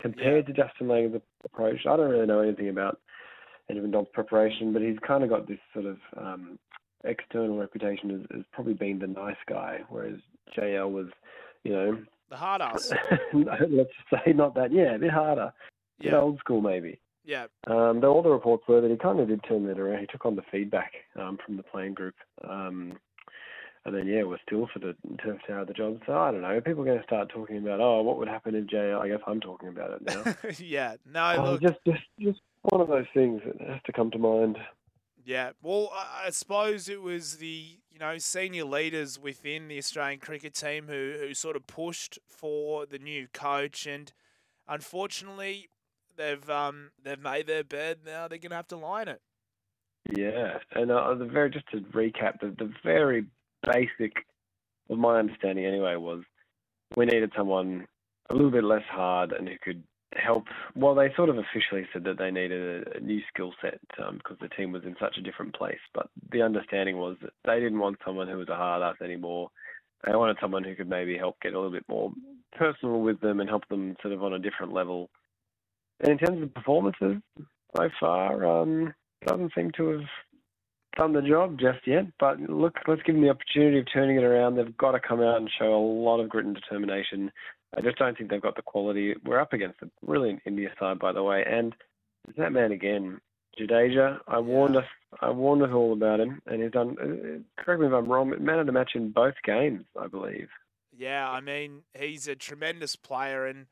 compared 0.00 0.46
to 0.46 0.52
Justin 0.52 0.86
Langer's 0.88 1.20
approach. 1.44 1.80
I 1.86 1.96
don't 1.96 2.10
really 2.10 2.26
know 2.26 2.40
anything 2.40 2.68
about 2.68 3.00
Andrew 3.68 3.82
McDonald's 3.84 4.10
preparation, 4.12 4.72
but 4.72 4.82
he's 4.82 4.98
kind 5.06 5.24
of 5.24 5.30
got 5.30 5.48
this 5.48 5.58
sort 5.72 5.86
of 5.86 5.96
um, 6.16 6.58
external 7.04 7.56
reputation 7.58 8.10
as, 8.10 8.38
as 8.38 8.44
probably 8.52 8.74
being 8.74 8.98
the 8.98 9.06
nice 9.06 9.36
guy, 9.48 9.80
whereas 9.88 10.16
JL 10.56 10.90
was, 10.90 11.06
you 11.64 11.72
know, 11.72 11.98
The 12.28 12.36
hard 12.36 12.60
ass. 12.60 12.92
let's 13.32 13.90
just 13.90 14.24
say 14.24 14.32
not 14.32 14.54
that. 14.54 14.70
Yeah, 14.72 14.94
a 14.94 14.98
bit 14.98 15.10
harder, 15.10 15.42
a 15.42 15.52
bit 16.02 16.12
Yeah. 16.12 16.20
old 16.20 16.38
school 16.40 16.60
maybe. 16.60 17.00
Yeah. 17.24 17.46
Um, 17.66 18.00
though 18.00 18.12
all 18.12 18.22
the 18.22 18.28
reports 18.30 18.64
were 18.68 18.80
that 18.80 18.90
he 18.90 18.96
kind 18.96 19.18
of 19.20 19.28
did 19.28 19.42
turn 19.48 19.66
that 19.66 19.78
around. 19.78 20.00
He 20.00 20.06
took 20.06 20.26
on 20.26 20.36
the 20.36 20.42
feedback 20.50 20.92
um, 21.18 21.38
from 21.44 21.56
the 21.56 21.62
playing 21.62 21.94
group. 21.94 22.14
Um, 22.46 22.98
and 23.86 23.94
then, 23.94 24.06
yeah, 24.06 24.22
we're 24.22 24.38
still 24.46 24.68
for 24.72 24.78
the 24.78 24.94
turf 25.22 25.38
tower 25.46 25.64
the 25.64 25.72
job. 25.74 26.00
So 26.06 26.14
I 26.14 26.30
don't 26.30 26.40
know. 26.42 26.60
People 26.60 26.82
are 26.82 26.86
going 26.86 26.98
to 26.98 27.04
start 27.04 27.28
talking 27.30 27.58
about, 27.58 27.80
oh, 27.80 28.02
what 28.02 28.18
would 28.18 28.28
happen 28.28 28.54
if 28.54 28.66
JL? 28.66 29.00
I 29.00 29.08
guess 29.08 29.20
I'm 29.26 29.40
talking 29.40 29.68
about 29.68 29.90
it 29.92 30.02
now. 30.06 30.34
yeah. 30.58 30.96
No, 31.10 31.34
Oh, 31.38 31.50
look. 31.52 31.62
just, 31.62 31.78
just, 31.86 32.02
just 32.20 32.40
one 32.62 32.80
of 32.80 32.88
those 32.88 33.06
things 33.12 33.42
that 33.46 33.60
has 33.68 33.80
to 33.86 33.92
come 33.92 34.10
to 34.10 34.18
mind. 34.18 34.56
Yeah, 35.26 35.52
well, 35.62 35.90
I 35.94 36.26
I 36.26 36.30
suppose 36.30 36.86
it 36.86 37.00
was 37.00 37.38
the 37.38 37.78
you 37.90 37.98
know 37.98 38.18
senior 38.18 38.64
leaders 38.64 39.18
within 39.18 39.68
the 39.68 39.78
Australian 39.78 40.20
cricket 40.20 40.52
team 40.52 40.86
who 40.86 41.14
who 41.18 41.32
sort 41.32 41.56
of 41.56 41.66
pushed 41.66 42.18
for 42.28 42.84
the 42.84 42.98
new 42.98 43.26
coach, 43.32 43.86
and 43.86 44.12
unfortunately, 44.68 45.70
they've 46.16 46.48
um 46.50 46.90
they've 47.02 47.20
made 47.20 47.46
their 47.46 47.64
bed. 47.64 47.98
Now 48.04 48.28
they're 48.28 48.38
gonna 48.38 48.56
have 48.56 48.68
to 48.68 48.76
in 48.76 49.08
it. 49.08 49.20
Yeah, 50.10 50.58
and 50.72 50.90
uh, 50.90 51.14
the 51.14 51.24
very 51.24 51.50
just 51.50 51.66
to 51.70 51.78
recap, 51.78 52.40
the, 52.40 52.54
the 52.58 52.70
very 52.84 53.24
basic, 53.72 54.12
of 54.90 54.98
my 54.98 55.18
understanding 55.18 55.64
anyway, 55.64 55.96
was 55.96 56.22
we 56.96 57.06
needed 57.06 57.32
someone 57.36 57.86
a 58.28 58.34
little 58.34 58.50
bit 58.50 58.64
less 58.64 58.84
hard 58.90 59.32
and 59.32 59.48
who 59.48 59.54
could 59.62 59.82
help. 60.14 60.44
Well, 60.74 60.94
they 60.94 61.12
sort 61.16 61.28
of 61.28 61.38
officially 61.38 61.86
said 61.92 62.04
that 62.04 62.18
they 62.18 62.30
needed 62.30 62.86
a, 62.86 62.98
a 62.98 63.00
new 63.00 63.20
skill 63.32 63.52
set 63.60 63.80
um, 64.04 64.18
because 64.18 64.36
the 64.40 64.48
team 64.48 64.72
was 64.72 64.84
in 64.84 64.94
such 65.00 65.16
a 65.18 65.22
different 65.22 65.54
place. 65.54 65.78
But 65.94 66.08
the 66.30 66.42
understanding 66.42 66.98
was 66.98 67.16
that 67.22 67.32
they 67.44 67.60
didn't 67.60 67.78
want 67.78 67.98
someone 68.04 68.28
who 68.28 68.38
was 68.38 68.48
a 68.48 68.56
hard 68.56 68.82
ass 68.82 68.96
anymore. 69.02 69.50
They 70.06 70.14
wanted 70.14 70.36
someone 70.40 70.64
who 70.64 70.74
could 70.74 70.88
maybe 70.88 71.16
help 71.16 71.40
get 71.40 71.54
a 71.54 71.56
little 71.56 71.72
bit 71.72 71.88
more 71.88 72.12
personal 72.56 73.00
with 73.00 73.20
them 73.20 73.40
and 73.40 73.48
help 73.48 73.66
them 73.68 73.96
sort 74.02 74.12
of 74.12 74.22
on 74.22 74.34
a 74.34 74.38
different 74.38 74.72
level. 74.72 75.08
And 76.00 76.12
in 76.12 76.18
terms 76.18 76.42
of 76.42 76.54
performances, 76.54 77.16
so 77.76 77.88
far, 78.00 78.44
um, 78.44 78.94
doesn't 79.26 79.52
seem 79.54 79.70
to 79.76 79.88
have 79.88 80.08
done 80.96 81.12
the 81.12 81.22
job 81.22 81.58
just 81.58 81.86
yet. 81.86 82.04
But 82.18 82.40
look, 82.40 82.74
let's 82.86 83.02
give 83.02 83.14
them 83.14 83.24
the 83.24 83.30
opportunity 83.30 83.78
of 83.78 83.86
turning 83.92 84.16
it 84.16 84.24
around. 84.24 84.56
They've 84.56 84.76
got 84.76 84.92
to 84.92 85.00
come 85.00 85.20
out 85.20 85.38
and 85.38 85.50
show 85.58 85.74
a 85.74 85.76
lot 85.76 86.20
of 86.20 86.28
grit 86.28 86.46
and 86.46 86.54
determination. 86.54 87.30
I 87.76 87.80
just 87.80 87.96
don't 87.98 88.16
think 88.16 88.30
they've 88.30 88.40
got 88.42 88.56
the 88.56 88.62
quality. 88.62 89.14
We're 89.24 89.40
up 89.40 89.52
against 89.52 89.82
a 89.82 89.90
brilliant 90.04 90.42
India 90.46 90.68
side, 90.78 90.98
by 90.98 91.12
the 91.12 91.22
way, 91.22 91.44
and 91.48 91.74
that 92.36 92.52
man 92.52 92.72
again, 92.72 93.20
Jadeja. 93.58 94.18
I 94.28 94.38
warned 94.38 94.76
us. 94.76 94.84
I 95.20 95.30
warned 95.30 95.62
us 95.62 95.70
all 95.72 95.92
about 95.92 96.20
him, 96.20 96.40
and 96.46 96.62
he's 96.62 96.72
done. 96.72 96.96
uh, 97.00 97.62
Correct 97.62 97.80
me 97.80 97.86
if 97.86 97.92
I'm 97.92 98.08
wrong. 98.08 98.32
Man 98.40 98.58
of 98.58 98.66
the 98.66 98.72
match 98.72 98.92
in 98.94 99.10
both 99.10 99.34
games, 99.44 99.84
I 100.00 100.06
believe. 100.06 100.48
Yeah, 100.96 101.28
I 101.28 101.40
mean, 101.40 101.82
he's 101.98 102.28
a 102.28 102.36
tremendous 102.36 102.94
player, 102.94 103.46
and 103.46 103.66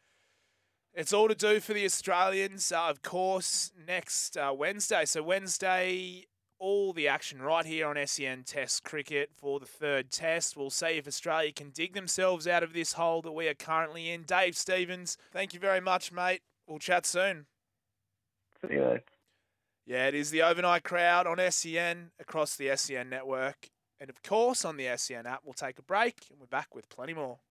it's 0.94 1.12
all 1.12 1.28
to 1.28 1.34
do 1.34 1.60
for 1.60 1.72
the 1.72 1.84
Australians, 1.84 2.70
uh, 2.70 2.88
of 2.88 3.02
course, 3.02 3.72
next 3.86 4.36
uh, 4.36 4.52
Wednesday. 4.56 5.04
So, 5.04 5.22
Wednesday, 5.22 6.26
all 6.58 6.92
the 6.92 7.08
action 7.08 7.40
right 7.42 7.64
here 7.64 7.88
on 7.88 8.06
SEN 8.06 8.44
Test 8.44 8.84
Cricket 8.84 9.30
for 9.34 9.58
the 9.58 9.66
third 9.66 10.10
test. 10.10 10.56
We'll 10.56 10.70
see 10.70 10.98
if 10.98 11.08
Australia 11.08 11.52
can 11.52 11.70
dig 11.70 11.94
themselves 11.94 12.46
out 12.46 12.62
of 12.62 12.72
this 12.72 12.92
hole 12.92 13.22
that 13.22 13.32
we 13.32 13.48
are 13.48 13.54
currently 13.54 14.10
in. 14.10 14.22
Dave 14.22 14.56
Stevens, 14.56 15.16
thank 15.32 15.54
you 15.54 15.60
very 15.60 15.80
much, 15.80 16.12
mate. 16.12 16.42
We'll 16.68 16.78
chat 16.78 17.06
soon. 17.06 17.46
See 18.60 18.74
you 18.74 18.84
later. 18.84 19.04
Yeah, 19.84 20.06
it 20.06 20.14
is 20.14 20.30
the 20.30 20.42
overnight 20.42 20.84
crowd 20.84 21.26
on 21.26 21.38
SEN 21.50 22.12
across 22.20 22.54
the 22.54 22.76
SEN 22.76 23.10
network. 23.10 23.70
And 23.98 24.08
of 24.08 24.22
course, 24.22 24.64
on 24.64 24.76
the 24.76 24.88
SEN 24.96 25.26
app, 25.26 25.40
we'll 25.44 25.54
take 25.54 25.78
a 25.78 25.82
break 25.82 26.26
and 26.30 26.38
we're 26.38 26.46
back 26.46 26.74
with 26.74 26.88
plenty 26.88 27.14
more. 27.14 27.38